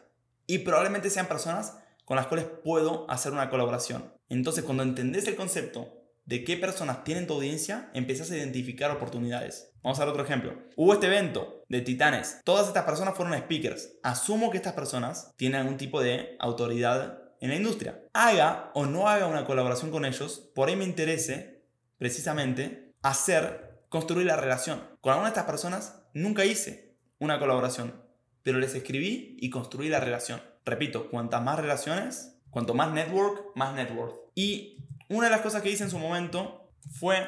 Y 0.49 0.59
probablemente 0.59 1.11
sean 1.11 1.29
personas 1.29 1.77
con 2.05 2.17
las 2.17 2.27
cuales 2.27 2.47
puedo 2.65 3.09
hacer 3.09 3.31
una 3.31 3.51
colaboración. 3.51 4.13
Entonces, 4.29 4.65
cuando 4.65 4.83
entendés 4.83 5.29
el 5.29 5.37
concepto 5.37 6.03
de 6.25 6.43
qué 6.43 6.57
personas 6.57 7.05
tienen 7.05 7.29
tu 7.29 7.35
audiencia, 7.35 7.91
empiezas 7.95 8.33
a 8.33 8.37
identificar 8.37 8.91
oportunidades. 8.91 9.73
Vamos 9.83 9.99
a 9.99 10.05
ver 10.05 10.11
otro 10.11 10.25
ejemplo. 10.25 10.57
Hubo 10.77 10.93
este 10.93 11.07
evento 11.07 11.62
de 11.73 11.81
Titanes. 11.81 12.43
Todas 12.45 12.69
estas 12.69 12.85
personas 12.85 13.17
fueron 13.17 13.37
speakers. 13.39 13.95
Asumo 14.03 14.51
que 14.51 14.59
estas 14.59 14.75
personas 14.75 15.33
tienen 15.37 15.63
algún 15.63 15.79
tipo 15.79 16.03
de 16.03 16.37
autoridad 16.39 17.23
en 17.41 17.49
la 17.49 17.57
industria. 17.57 17.99
Haga 18.13 18.71
o 18.75 18.85
no 18.85 19.09
haga 19.09 19.27
una 19.27 19.47
colaboración 19.47 19.91
con 19.91 20.05
ellos, 20.05 20.51
por 20.55 20.69
ahí 20.69 20.77
me 20.77 20.85
interese 20.85 21.65
precisamente 21.97 22.93
hacer, 23.01 23.87
construir 23.89 24.27
la 24.27 24.37
relación. 24.37 24.87
Con 25.01 25.13
alguna 25.13 25.31
de 25.31 25.33
estas 25.33 25.47
personas 25.47 26.03
nunca 26.13 26.45
hice 26.45 26.95
una 27.19 27.39
colaboración, 27.39 28.05
pero 28.43 28.59
les 28.59 28.75
escribí 28.75 29.39
y 29.41 29.49
construí 29.49 29.89
la 29.89 30.01
relación. 30.01 30.43
Repito, 30.67 31.09
cuantas 31.09 31.43
más 31.43 31.59
relaciones, 31.59 32.37
cuanto 32.51 32.75
más 32.75 32.93
network, 32.93 33.57
más 33.57 33.75
network. 33.75 34.15
Y 34.35 34.85
una 35.09 35.29
de 35.29 35.33
las 35.33 35.41
cosas 35.41 35.63
que 35.63 35.71
hice 35.71 35.85
en 35.85 35.91
su 35.91 35.99
momento 35.99 36.71
fue 36.91 37.27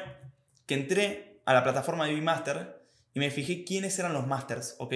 que 0.67 0.75
entré 0.75 1.41
a 1.47 1.53
la 1.55 1.63
plataforma 1.63 2.05
de 2.05 2.21
Master 2.21 2.84
y 3.15 3.19
me 3.19 3.31
fijé 3.31 3.63
quiénes 3.63 3.97
eran 3.97 4.13
los 4.13 4.27
masters, 4.27 4.75
¿ok? 4.77 4.93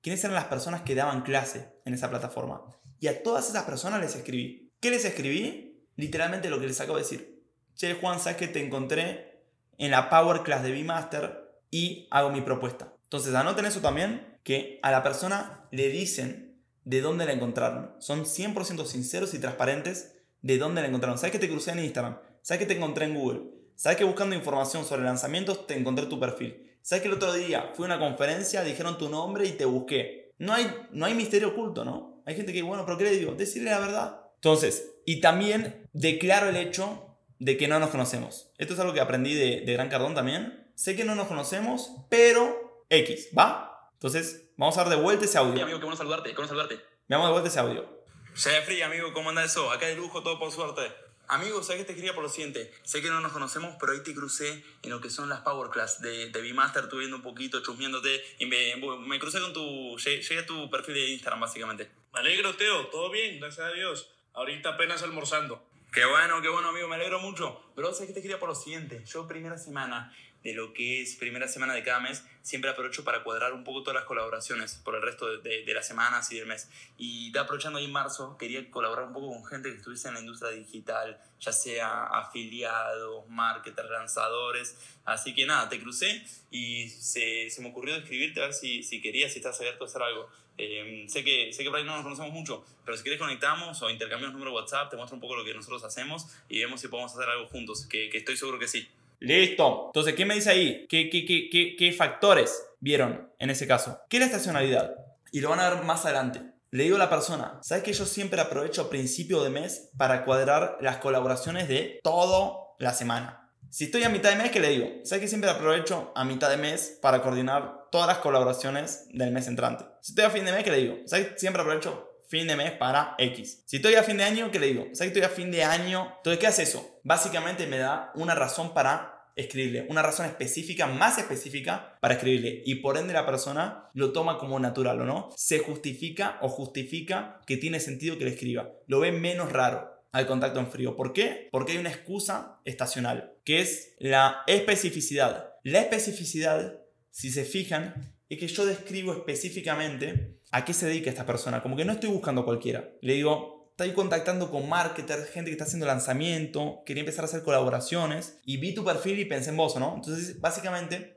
Quiénes 0.00 0.24
eran 0.24 0.34
las 0.34 0.46
personas 0.46 0.80
que 0.80 0.94
daban 0.94 1.22
clase 1.22 1.74
en 1.84 1.92
esa 1.92 2.08
plataforma. 2.08 2.64
Y 2.98 3.06
a 3.08 3.22
todas 3.22 3.50
esas 3.50 3.64
personas 3.64 4.00
les 4.00 4.16
escribí. 4.16 4.72
¿Qué 4.80 4.90
les 4.90 5.04
escribí? 5.04 5.84
Literalmente 5.96 6.48
lo 6.48 6.58
que 6.58 6.66
les 6.66 6.80
acabo 6.80 6.96
de 6.96 7.02
decir. 7.02 7.44
Che, 7.74 7.94
Juan, 7.94 8.18
sabes 8.18 8.38
que 8.38 8.48
te 8.48 8.64
encontré 8.64 9.44
en 9.76 9.90
la 9.90 10.08
Power 10.08 10.42
Class 10.42 10.62
de 10.62 10.82
Master 10.82 11.60
y 11.70 12.08
hago 12.10 12.30
mi 12.30 12.40
propuesta. 12.40 12.94
Entonces 13.02 13.34
anoten 13.34 13.66
eso 13.66 13.80
también, 13.80 14.38
que 14.42 14.80
a 14.82 14.90
la 14.90 15.02
persona 15.02 15.68
le 15.70 15.90
dicen 15.90 16.62
de 16.84 17.02
dónde 17.02 17.26
la 17.26 17.34
encontraron. 17.34 17.94
Son 17.98 18.24
100% 18.24 18.86
sinceros 18.86 19.34
y 19.34 19.38
transparentes 19.38 20.16
de 20.40 20.56
dónde 20.56 20.80
la 20.80 20.88
encontraron. 20.88 21.18
¿Sabes 21.18 21.32
que 21.32 21.38
te 21.38 21.48
crucé 21.50 21.72
en 21.72 21.80
Instagram? 21.80 22.18
¿Sabes 22.40 22.60
que 22.60 22.66
te 22.66 22.76
encontré 22.78 23.04
en 23.04 23.16
Google? 23.16 23.42
¿Sabes 23.76 23.98
que 23.98 24.04
buscando 24.04 24.34
información 24.34 24.86
sobre 24.86 25.02
lanzamientos 25.02 25.66
te 25.66 25.76
encontré 25.76 26.06
tu 26.06 26.18
perfil? 26.18 26.69
¿Sabes 26.82 27.02
que 27.02 27.08
el 27.08 27.14
otro 27.14 27.32
día 27.32 27.72
fui 27.74 27.84
a 27.84 27.86
una 27.86 27.98
conferencia, 27.98 28.62
dijeron 28.64 28.98
tu 28.98 29.08
nombre 29.08 29.46
y 29.46 29.52
te 29.52 29.64
busqué? 29.64 30.32
No 30.38 30.52
hay, 30.54 30.72
no 30.92 31.06
hay 31.06 31.14
misterio 31.14 31.48
oculto, 31.48 31.84
¿no? 31.84 32.22
Hay 32.26 32.34
gente 32.36 32.52
que, 32.52 32.62
bueno, 32.62 32.84
pero 32.86 32.96
¿qué 32.98 33.04
le 33.04 33.10
digo? 33.12 33.32
Decirle 33.34 33.70
la 33.70 33.78
verdad. 33.80 34.20
Entonces, 34.36 34.92
y 35.04 35.20
también 35.20 35.88
declaro 35.92 36.48
el 36.48 36.56
hecho 36.56 37.16
de 37.38 37.56
que 37.56 37.68
no 37.68 37.78
nos 37.78 37.90
conocemos. 37.90 38.50
Esto 38.58 38.74
es 38.74 38.80
algo 38.80 38.92
que 38.94 39.00
aprendí 39.00 39.34
de, 39.34 39.60
de 39.62 39.72
Gran 39.74 39.88
Cardón 39.88 40.14
también. 40.14 40.70
Sé 40.74 40.96
que 40.96 41.04
no 41.04 41.14
nos 41.14 41.28
conocemos, 41.28 41.92
pero 42.08 42.84
X, 42.88 43.28
¿va? 43.38 43.90
Entonces, 43.94 44.50
vamos 44.56 44.76
a 44.78 44.84
dar 44.84 44.90
de 44.96 45.02
vuelta 45.02 45.24
ese 45.24 45.32
Sí, 45.32 45.38
audio. 45.38 45.62
amigo, 45.62 45.78
qué 45.78 45.84
bueno 45.84 45.96
saludarte, 45.96 46.30
qué 46.30 46.34
bueno 46.36 46.48
saludarte. 46.48 46.80
Veamos 47.06 47.28
de 47.28 47.32
vuelta 47.32 47.48
ese 47.48 47.60
audio. 47.60 48.00
Jeffrey, 48.34 48.80
amigo, 48.82 49.12
¿cómo 49.12 49.28
anda 49.28 49.44
eso? 49.44 49.70
Acá 49.70 49.86
de 49.86 49.96
lujo, 49.96 50.22
todo 50.22 50.38
por 50.38 50.50
suerte. 50.52 50.82
Amigo, 51.30 51.62
¿sabes 51.62 51.82
que 51.82 51.84
te 51.84 51.92
escribía 51.92 52.12
por 52.12 52.24
lo 52.24 52.28
siguiente? 52.28 52.74
Sé 52.82 53.00
que 53.00 53.08
no 53.08 53.20
nos 53.20 53.30
conocemos, 53.30 53.76
pero 53.78 53.92
ahí 53.92 54.00
te 54.02 54.12
crucé 54.12 54.64
en 54.82 54.90
lo 54.90 55.00
que 55.00 55.10
son 55.10 55.28
las 55.28 55.42
Power 55.42 55.70
Class 55.70 56.02
de, 56.02 56.28
de 56.28 56.42
B-Master, 56.42 56.82
estuve 56.82 57.02
viendo 57.02 57.18
un 57.18 57.22
poquito, 57.22 57.62
chusmeándote, 57.62 58.20
y 58.40 58.46
me, 58.46 58.74
me 59.06 59.20
crucé 59.20 59.38
con 59.38 59.52
tu... 59.52 59.96
Llegué, 59.96 60.38
a 60.40 60.46
tu 60.46 60.68
perfil 60.68 60.94
de 60.94 61.10
Instagram, 61.10 61.38
básicamente. 61.38 61.88
Me 62.12 62.18
alegro, 62.18 62.56
Teo. 62.56 62.88
Todo 62.88 63.10
bien, 63.10 63.38
gracias 63.38 63.64
a 63.64 63.70
Dios. 63.70 64.10
Ahorita 64.32 64.70
apenas 64.70 65.04
almorzando. 65.04 65.64
Qué 65.92 66.04
bueno, 66.04 66.42
qué 66.42 66.48
bueno, 66.48 66.70
amigo, 66.70 66.88
me 66.88 66.96
alegro 66.96 67.20
mucho. 67.20 67.62
Pero 67.76 67.92
sabes 67.92 68.08
que 68.08 68.14
te 68.14 68.18
escribía 68.18 68.40
por 68.40 68.48
lo 68.48 68.56
siguiente. 68.56 69.04
Yo 69.06 69.28
primera 69.28 69.56
semana 69.56 70.12
de 70.42 70.54
lo 70.54 70.72
que 70.72 71.02
es 71.02 71.16
primera 71.16 71.46
semana 71.48 71.74
de 71.74 71.82
cada 71.82 72.00
mes, 72.00 72.24
siempre 72.42 72.70
aprovecho 72.70 73.04
para 73.04 73.22
cuadrar 73.22 73.52
un 73.52 73.62
poco 73.62 73.82
todas 73.82 73.94
las 73.96 74.04
colaboraciones 74.04 74.74
por 74.84 74.94
el 74.94 75.02
resto 75.02 75.26
de, 75.38 75.64
de- 75.64 75.74
las 75.74 75.86
semanas 75.86 76.32
y 76.32 76.36
del 76.38 76.46
mes. 76.46 76.70
Y 76.96 77.36
aprovechando 77.36 77.78
ahí 77.78 77.84
en 77.84 77.92
marzo, 77.92 78.36
quería 78.38 78.70
colaborar 78.70 79.06
un 79.06 79.12
poco 79.12 79.28
con 79.28 79.44
gente 79.44 79.70
que 79.70 79.76
estuviese 79.76 80.08
en 80.08 80.14
la 80.14 80.20
industria 80.20 80.50
digital, 80.52 81.20
ya 81.40 81.52
sea 81.52 82.04
afiliados, 82.04 83.28
marketers, 83.28 83.90
lanzadores. 83.90 84.76
Así 85.04 85.34
que 85.34 85.46
nada, 85.46 85.68
te 85.68 85.80
crucé 85.80 86.24
y 86.50 86.88
se, 86.88 87.50
se 87.50 87.60
me 87.62 87.68
ocurrió 87.68 87.96
escribirte 87.96 88.40
a 88.40 88.44
ver 88.44 88.54
si, 88.54 88.82
si 88.82 89.00
querías, 89.00 89.32
si 89.32 89.38
estás 89.38 89.58
abierto 89.60 89.84
a 89.84 89.86
hacer 89.88 90.02
algo. 90.02 90.28
Eh, 90.58 91.06
sé, 91.08 91.24
que, 91.24 91.52
sé 91.52 91.62
que 91.62 91.70
por 91.70 91.78
ahí 91.78 91.84
no 91.86 91.94
nos 91.94 92.02
conocemos 92.02 92.32
mucho, 92.32 92.64
pero 92.84 92.94
si 92.96 93.02
quieres 93.02 93.18
conectamos 93.18 93.80
o 93.80 93.88
intercambiamos 93.88 94.34
número 94.34 94.52
WhatsApp, 94.54 94.90
te 94.90 94.96
muestro 94.96 95.14
un 95.14 95.20
poco 95.20 95.36
lo 95.36 95.44
que 95.44 95.54
nosotros 95.54 95.82
hacemos 95.84 96.26
y 96.50 96.58
vemos 96.60 96.80
si 96.82 96.88
podemos 96.88 97.12
hacer 97.14 97.28
algo 97.30 97.46
juntos, 97.48 97.86
que, 97.86 98.10
que 98.10 98.18
estoy 98.18 98.36
seguro 98.36 98.58
que 98.58 98.68
sí. 98.68 98.86
Listo. 99.20 99.86
Entonces, 99.88 100.14
¿qué 100.14 100.24
me 100.24 100.34
dice 100.34 100.50
ahí? 100.50 100.86
¿Qué, 100.88 101.10
qué, 101.10 101.26
qué, 101.26 101.76
qué, 101.76 101.92
factores 101.92 102.62
vieron 102.80 103.30
en 103.38 103.50
ese 103.50 103.66
caso? 103.66 104.00
¿Qué 104.08 104.16
es 104.16 104.20
la 104.22 104.26
estacionalidad? 104.26 104.94
Y 105.30 105.40
lo 105.40 105.50
van 105.50 105.60
a 105.60 105.68
ver 105.68 105.84
más 105.84 106.06
adelante. 106.06 106.40
Le 106.70 106.84
digo 106.84 106.96
a 106.96 107.00
la 107.00 107.10
persona, 107.10 107.58
¿sabes 107.62 107.84
que 107.84 107.92
yo 107.92 108.06
siempre 108.06 108.40
aprovecho 108.40 108.88
principio 108.88 109.42
de 109.42 109.50
mes 109.50 109.90
para 109.98 110.24
cuadrar 110.24 110.78
las 110.80 110.98
colaboraciones 110.98 111.68
de 111.68 112.00
toda 112.02 112.56
la 112.78 112.94
semana? 112.94 113.50
Si 113.68 113.84
estoy 113.84 114.04
a 114.04 114.08
mitad 114.08 114.30
de 114.30 114.36
mes, 114.36 114.50
¿qué 114.50 114.58
le 114.58 114.70
digo? 114.70 114.88
¿Sabes 115.04 115.22
que 115.22 115.28
siempre 115.28 115.50
aprovecho 115.50 116.12
a 116.16 116.24
mitad 116.24 116.48
de 116.48 116.56
mes 116.56 116.98
para 117.02 117.22
coordinar 117.22 117.88
todas 117.92 118.06
las 118.06 118.18
colaboraciones 118.18 119.06
del 119.12 119.32
mes 119.32 119.48
entrante? 119.48 119.84
Si 120.00 120.12
estoy 120.12 120.24
a 120.24 120.30
fin 120.30 120.44
de 120.44 120.52
mes, 120.52 120.64
¿qué 120.64 120.70
le 120.70 120.78
digo? 120.78 120.96
¿Sabes 121.06 121.28
que 121.28 121.38
siempre 121.38 121.62
aprovecho 121.62 122.09
fin 122.30 122.46
de 122.46 122.54
mes 122.54 122.70
para 122.70 123.16
X. 123.18 123.64
Si 123.66 123.76
estoy 123.76 123.96
a 123.96 124.04
fin 124.04 124.16
de 124.16 124.22
año, 124.22 124.52
¿qué 124.52 124.60
le 124.60 124.68
digo? 124.68 124.84
¿Sabes 124.92 125.12
que 125.12 125.18
estoy 125.18 125.22
a 125.22 125.28
fin 125.28 125.50
de 125.50 125.64
año? 125.64 126.14
Entonces, 126.18 126.38
¿qué 126.38 126.46
hace 126.46 126.62
eso? 126.62 127.00
Básicamente 127.02 127.66
me 127.66 127.78
da 127.78 128.12
una 128.14 128.36
razón 128.36 128.72
para 128.72 129.26
escribirle, 129.34 129.86
una 129.88 130.02
razón 130.02 130.26
específica, 130.26 130.86
más 130.86 131.18
específica 131.18 131.98
para 132.00 132.14
escribirle. 132.14 132.62
Y 132.64 132.76
por 132.76 132.96
ende 132.98 133.12
la 133.12 133.26
persona 133.26 133.90
lo 133.94 134.12
toma 134.12 134.38
como 134.38 134.60
natural, 134.60 135.00
¿o 135.00 135.04
no? 135.04 135.30
Se 135.36 135.58
justifica 135.58 136.38
o 136.40 136.48
justifica 136.48 137.40
que 137.46 137.56
tiene 137.56 137.80
sentido 137.80 138.16
que 138.16 138.24
le 138.24 138.30
escriba. 138.30 138.70
Lo 138.86 139.00
ve 139.00 139.10
menos 139.10 139.50
raro 139.50 139.90
al 140.12 140.28
contacto 140.28 140.60
en 140.60 140.70
frío. 140.70 140.94
¿Por 140.94 141.12
qué? 141.12 141.48
Porque 141.50 141.72
hay 141.72 141.78
una 141.78 141.90
excusa 141.90 142.60
estacional, 142.64 143.34
que 143.44 143.60
es 143.60 143.96
la 143.98 144.44
especificidad. 144.46 145.54
La 145.64 145.80
especificidad, 145.80 146.78
si 147.10 147.30
se 147.30 147.44
fijan, 147.44 148.14
es 148.28 148.38
que 148.38 148.46
yo 148.46 148.66
describo 148.66 149.12
específicamente 149.12 150.38
a 150.50 150.64
qué 150.64 150.72
se 150.72 150.86
dedica 150.86 151.10
esta 151.10 151.26
persona. 151.26 151.62
Como 151.62 151.76
que 151.76 151.84
no 151.84 151.92
estoy 151.92 152.10
buscando 152.10 152.42
a 152.42 152.44
cualquiera. 152.44 152.90
Le 153.00 153.14
digo, 153.14 153.60
estoy 153.70 153.92
contactando 153.92 154.50
con 154.50 154.68
marketers, 154.68 155.30
gente 155.30 155.50
que 155.50 155.54
está 155.54 155.64
haciendo 155.64 155.86
lanzamiento, 155.86 156.82
quería 156.84 157.00
empezar 157.00 157.24
a 157.24 157.28
hacer 157.28 157.42
colaboraciones 157.42 158.38
y 158.44 158.58
vi 158.58 158.74
tu 158.74 158.84
perfil 158.84 159.18
y 159.18 159.24
pensé 159.24 159.50
en 159.50 159.56
vos, 159.56 159.76
¿no? 159.76 159.94
Entonces, 159.96 160.40
básicamente, 160.40 161.16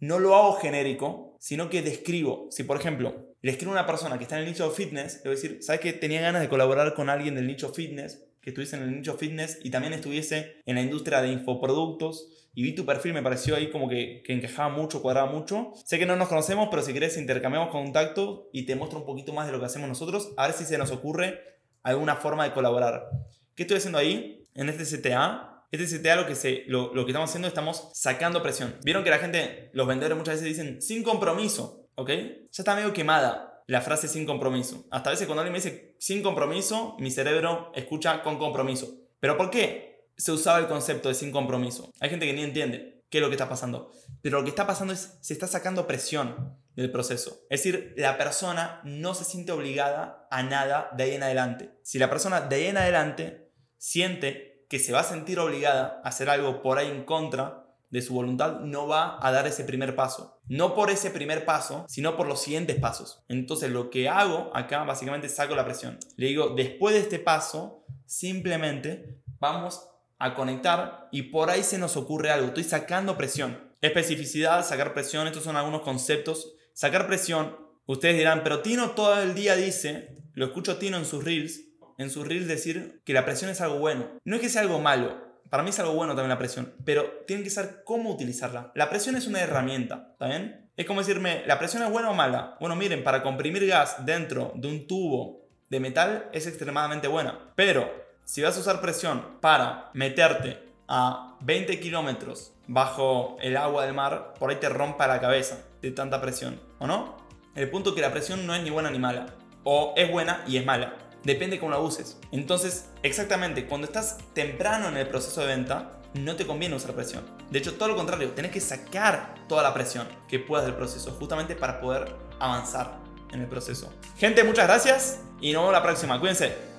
no 0.00 0.18
lo 0.18 0.34
hago 0.34 0.54
genérico, 0.54 1.36
sino 1.38 1.70
que 1.70 1.82
describo. 1.82 2.48
Si, 2.50 2.64
por 2.64 2.76
ejemplo, 2.76 3.34
le 3.40 3.52
escribo 3.52 3.72
a 3.72 3.74
una 3.74 3.86
persona 3.86 4.18
que 4.18 4.24
está 4.24 4.36
en 4.36 4.42
el 4.42 4.48
nicho 4.48 4.68
de 4.68 4.74
fitness, 4.74 5.16
le 5.16 5.30
voy 5.30 5.32
a 5.32 5.40
decir, 5.40 5.58
¿sabes 5.62 5.80
que 5.80 5.92
tenía 5.92 6.20
ganas 6.20 6.42
de 6.42 6.48
colaborar 6.48 6.94
con 6.94 7.08
alguien 7.08 7.34
del 7.34 7.46
nicho 7.46 7.72
fitness? 7.72 8.24
Que 8.40 8.50
estuviese 8.50 8.76
en 8.76 8.82
el 8.82 8.96
nicho 8.96 9.16
fitness 9.16 9.60
y 9.62 9.70
también 9.70 9.92
estuviese 9.92 10.56
en 10.66 10.74
la 10.74 10.82
industria 10.82 11.22
de 11.22 11.28
infoproductos 11.28 12.41
y 12.54 12.62
vi 12.62 12.74
tu 12.74 12.84
perfil, 12.84 13.14
me 13.14 13.22
pareció 13.22 13.56
ahí 13.56 13.70
como 13.70 13.88
que, 13.88 14.22
que, 14.24 14.32
encajaba 14.32 14.68
mucho, 14.68 15.00
cuadraba 15.00 15.30
mucho. 15.30 15.72
Sé 15.84 15.98
que 15.98 16.06
no 16.06 16.16
nos 16.16 16.28
conocemos, 16.28 16.68
pero 16.70 16.82
si 16.82 16.92
querés 16.92 17.16
intercambiamos 17.16 17.70
contacto 17.70 18.50
y 18.52 18.66
te 18.66 18.76
muestro 18.76 18.98
un 18.98 19.06
poquito 19.06 19.32
más 19.32 19.46
de 19.46 19.52
lo 19.52 19.60
que 19.60 19.66
hacemos 19.66 19.88
nosotros, 19.88 20.32
a 20.36 20.46
ver 20.46 20.54
si 20.54 20.64
se 20.64 20.76
nos 20.76 20.90
ocurre 20.90 21.40
alguna 21.82 22.16
forma 22.16 22.44
de 22.44 22.52
colaborar. 22.52 23.08
¿Qué 23.54 23.62
estoy 23.62 23.78
haciendo 23.78 23.98
ahí? 23.98 24.46
En 24.54 24.68
este 24.68 24.84
CTA. 24.84 25.66
Este 25.70 25.98
CTA 25.98 26.16
lo 26.16 26.26
que, 26.26 26.34
se, 26.34 26.64
lo, 26.66 26.94
lo 26.94 27.06
que 27.06 27.12
estamos 27.12 27.30
haciendo, 27.30 27.48
estamos 27.48 27.90
sacando 27.94 28.42
presión. 28.42 28.76
Vieron 28.84 29.02
que 29.04 29.10
la 29.10 29.18
gente, 29.18 29.70
los 29.72 29.86
vendedores 29.86 30.18
muchas 30.18 30.34
veces 30.34 30.48
dicen 30.48 30.82
sin 30.82 31.02
compromiso, 31.02 31.88
¿ok? 31.94 32.08
Ya 32.08 32.48
está 32.50 32.74
medio 32.74 32.92
quemada 32.92 33.62
la 33.66 33.80
frase 33.80 34.08
sin 34.08 34.26
compromiso. 34.26 34.84
Hasta 34.90 35.08
a 35.08 35.12
veces 35.12 35.26
cuando 35.26 35.40
alguien 35.40 35.52
me 35.52 35.58
dice 35.58 35.96
sin 35.98 36.22
compromiso, 36.22 36.96
mi 36.98 37.10
cerebro 37.10 37.72
escucha 37.74 38.22
con 38.22 38.38
compromiso. 38.38 38.98
¿Pero 39.18 39.36
por 39.38 39.50
qué? 39.50 39.91
Se 40.16 40.32
usaba 40.32 40.58
el 40.58 40.68
concepto 40.68 41.08
de 41.08 41.14
sin 41.14 41.32
compromiso. 41.32 41.92
Hay 42.00 42.10
gente 42.10 42.26
que 42.26 42.32
ni 42.32 42.42
entiende 42.42 43.04
qué 43.12 43.18
es 43.18 43.22
lo 43.22 43.28
que 43.28 43.34
está 43.34 43.48
pasando. 43.48 43.92
Pero 44.22 44.38
lo 44.38 44.44
que 44.44 44.50
está 44.50 44.66
pasando 44.66 44.94
es, 44.94 45.18
se 45.20 45.34
está 45.34 45.46
sacando 45.46 45.86
presión 45.86 46.56
del 46.74 46.90
proceso. 46.90 47.42
Es 47.50 47.62
decir, 47.62 47.94
la 47.96 48.16
persona 48.16 48.80
no 48.84 49.14
se 49.14 49.24
siente 49.24 49.52
obligada 49.52 50.26
a 50.30 50.42
nada 50.42 50.90
de 50.96 51.04
ahí 51.04 51.14
en 51.14 51.22
adelante. 51.22 51.78
Si 51.82 51.98
la 51.98 52.08
persona 52.08 52.40
de 52.40 52.56
ahí 52.56 52.66
en 52.66 52.78
adelante 52.78 53.52
siente 53.76 54.66
que 54.70 54.78
se 54.78 54.92
va 54.92 55.00
a 55.00 55.04
sentir 55.04 55.38
obligada 55.38 56.00
a 56.02 56.08
hacer 56.08 56.30
algo 56.30 56.62
por 56.62 56.78
ahí 56.78 56.88
en 56.88 57.04
contra 57.04 57.66
de 57.90 58.00
su 58.00 58.14
voluntad, 58.14 58.60
no 58.60 58.88
va 58.88 59.18
a 59.20 59.30
dar 59.30 59.46
ese 59.46 59.64
primer 59.64 59.94
paso. 59.94 60.40
No 60.46 60.74
por 60.74 60.90
ese 60.90 61.10
primer 61.10 61.44
paso, 61.44 61.84
sino 61.88 62.16
por 62.16 62.26
los 62.26 62.40
siguientes 62.40 62.80
pasos. 62.80 63.22
Entonces 63.28 63.70
lo 63.70 63.90
que 63.90 64.08
hago 64.08 64.50
acá 64.54 64.82
básicamente 64.84 65.28
saco 65.28 65.54
la 65.54 65.66
presión. 65.66 65.98
Le 66.16 66.28
digo, 66.28 66.54
después 66.56 66.94
de 66.94 67.02
este 67.02 67.18
paso, 67.18 67.84
simplemente 68.06 69.20
vamos 69.38 69.91
a 70.22 70.34
conectar 70.34 71.08
y 71.10 71.22
por 71.22 71.50
ahí 71.50 71.64
se 71.64 71.78
nos 71.78 71.96
ocurre 71.96 72.30
algo. 72.30 72.46
Estoy 72.46 72.64
sacando 72.64 73.16
presión. 73.16 73.72
Especificidad, 73.80 74.64
sacar 74.64 74.94
presión, 74.94 75.26
estos 75.26 75.42
son 75.42 75.56
algunos 75.56 75.82
conceptos. 75.82 76.54
Sacar 76.72 77.08
presión, 77.08 77.56
ustedes 77.86 78.16
dirán, 78.16 78.42
pero 78.44 78.60
Tino 78.60 78.92
todo 78.92 79.20
el 79.20 79.34
día 79.34 79.56
dice, 79.56 80.16
lo 80.34 80.46
escucho 80.46 80.78
Tino 80.78 80.96
en 80.96 81.04
sus 81.04 81.24
reels, 81.24 81.62
en 81.98 82.08
sus 82.08 82.26
reels 82.26 82.46
decir 82.46 83.02
que 83.04 83.12
la 83.12 83.24
presión 83.24 83.50
es 83.50 83.60
algo 83.60 83.78
bueno. 83.78 84.08
No 84.24 84.36
es 84.36 84.42
que 84.42 84.48
sea 84.48 84.62
algo 84.62 84.78
malo, 84.78 85.32
para 85.50 85.64
mí 85.64 85.70
es 85.70 85.78
algo 85.80 85.92
bueno 85.92 86.14
también 86.14 86.30
la 86.30 86.38
presión, 86.38 86.72
pero 86.84 87.24
tienen 87.26 87.42
que 87.42 87.50
saber 87.50 87.82
cómo 87.84 88.10
utilizarla. 88.10 88.70
La 88.76 88.88
presión 88.88 89.16
es 89.16 89.26
una 89.26 89.40
herramienta, 89.40 90.10
¿está 90.12 90.28
bien? 90.28 90.70
Es 90.76 90.86
como 90.86 91.00
decirme, 91.00 91.42
¿la 91.46 91.58
presión 91.58 91.82
es 91.82 91.90
buena 91.90 92.10
o 92.10 92.14
mala? 92.14 92.56
Bueno, 92.60 92.76
miren, 92.76 93.02
para 93.02 93.22
comprimir 93.24 93.66
gas 93.66 94.06
dentro 94.06 94.52
de 94.54 94.68
un 94.68 94.86
tubo 94.86 95.48
de 95.68 95.80
metal 95.80 96.30
es 96.32 96.46
extremadamente 96.46 97.08
buena, 97.08 97.52
pero 97.56 98.11
si 98.24 98.42
vas 98.42 98.56
a 98.56 98.60
usar 98.60 98.80
presión 98.80 99.24
para 99.40 99.90
meterte 99.94 100.72
a 100.88 101.36
20 101.40 101.80
kilómetros 101.80 102.52
bajo 102.66 103.36
el 103.40 103.56
agua 103.56 103.84
del 103.84 103.94
mar, 103.94 104.34
por 104.38 104.50
ahí 104.50 104.56
te 104.56 104.68
rompa 104.68 105.06
la 105.06 105.20
cabeza 105.20 105.58
de 105.80 105.90
tanta 105.90 106.20
presión, 106.20 106.60
¿o 106.78 106.86
no? 106.86 107.16
El 107.54 107.70
punto 107.70 107.90
es 107.90 107.96
que 107.96 108.02
la 108.02 108.12
presión 108.12 108.46
no 108.46 108.54
es 108.54 108.62
ni 108.62 108.70
buena 108.70 108.90
ni 108.90 108.98
mala, 108.98 109.26
o 109.64 109.94
es 109.96 110.10
buena 110.10 110.42
y 110.46 110.56
es 110.56 110.64
mala, 110.64 110.94
depende 111.24 111.58
cómo 111.58 111.72
la 111.72 111.78
uses. 111.78 112.18
Entonces, 112.30 112.88
exactamente, 113.02 113.66
cuando 113.66 113.86
estás 113.86 114.18
temprano 114.34 114.88
en 114.88 114.96
el 114.96 115.08
proceso 115.08 115.40
de 115.40 115.48
venta, 115.48 115.98
no 116.14 116.36
te 116.36 116.46
conviene 116.46 116.76
usar 116.76 116.92
presión. 116.92 117.24
De 117.50 117.58
hecho, 117.58 117.74
todo 117.74 117.88
lo 117.88 117.96
contrario, 117.96 118.30
tenés 118.30 118.52
que 118.52 118.60
sacar 118.60 119.34
toda 119.48 119.62
la 119.62 119.74
presión 119.74 120.06
que 120.28 120.38
puedas 120.38 120.66
del 120.66 120.74
proceso, 120.74 121.12
justamente 121.12 121.56
para 121.56 121.80
poder 121.80 122.14
avanzar 122.38 122.98
en 123.32 123.40
el 123.40 123.46
proceso. 123.46 123.92
Gente, 124.16 124.44
muchas 124.44 124.66
gracias 124.66 125.20
y 125.40 125.52
nos 125.52 125.62
vemos 125.62 125.72
la 125.72 125.82
próxima. 125.82 126.20
Cuídense. 126.20 126.71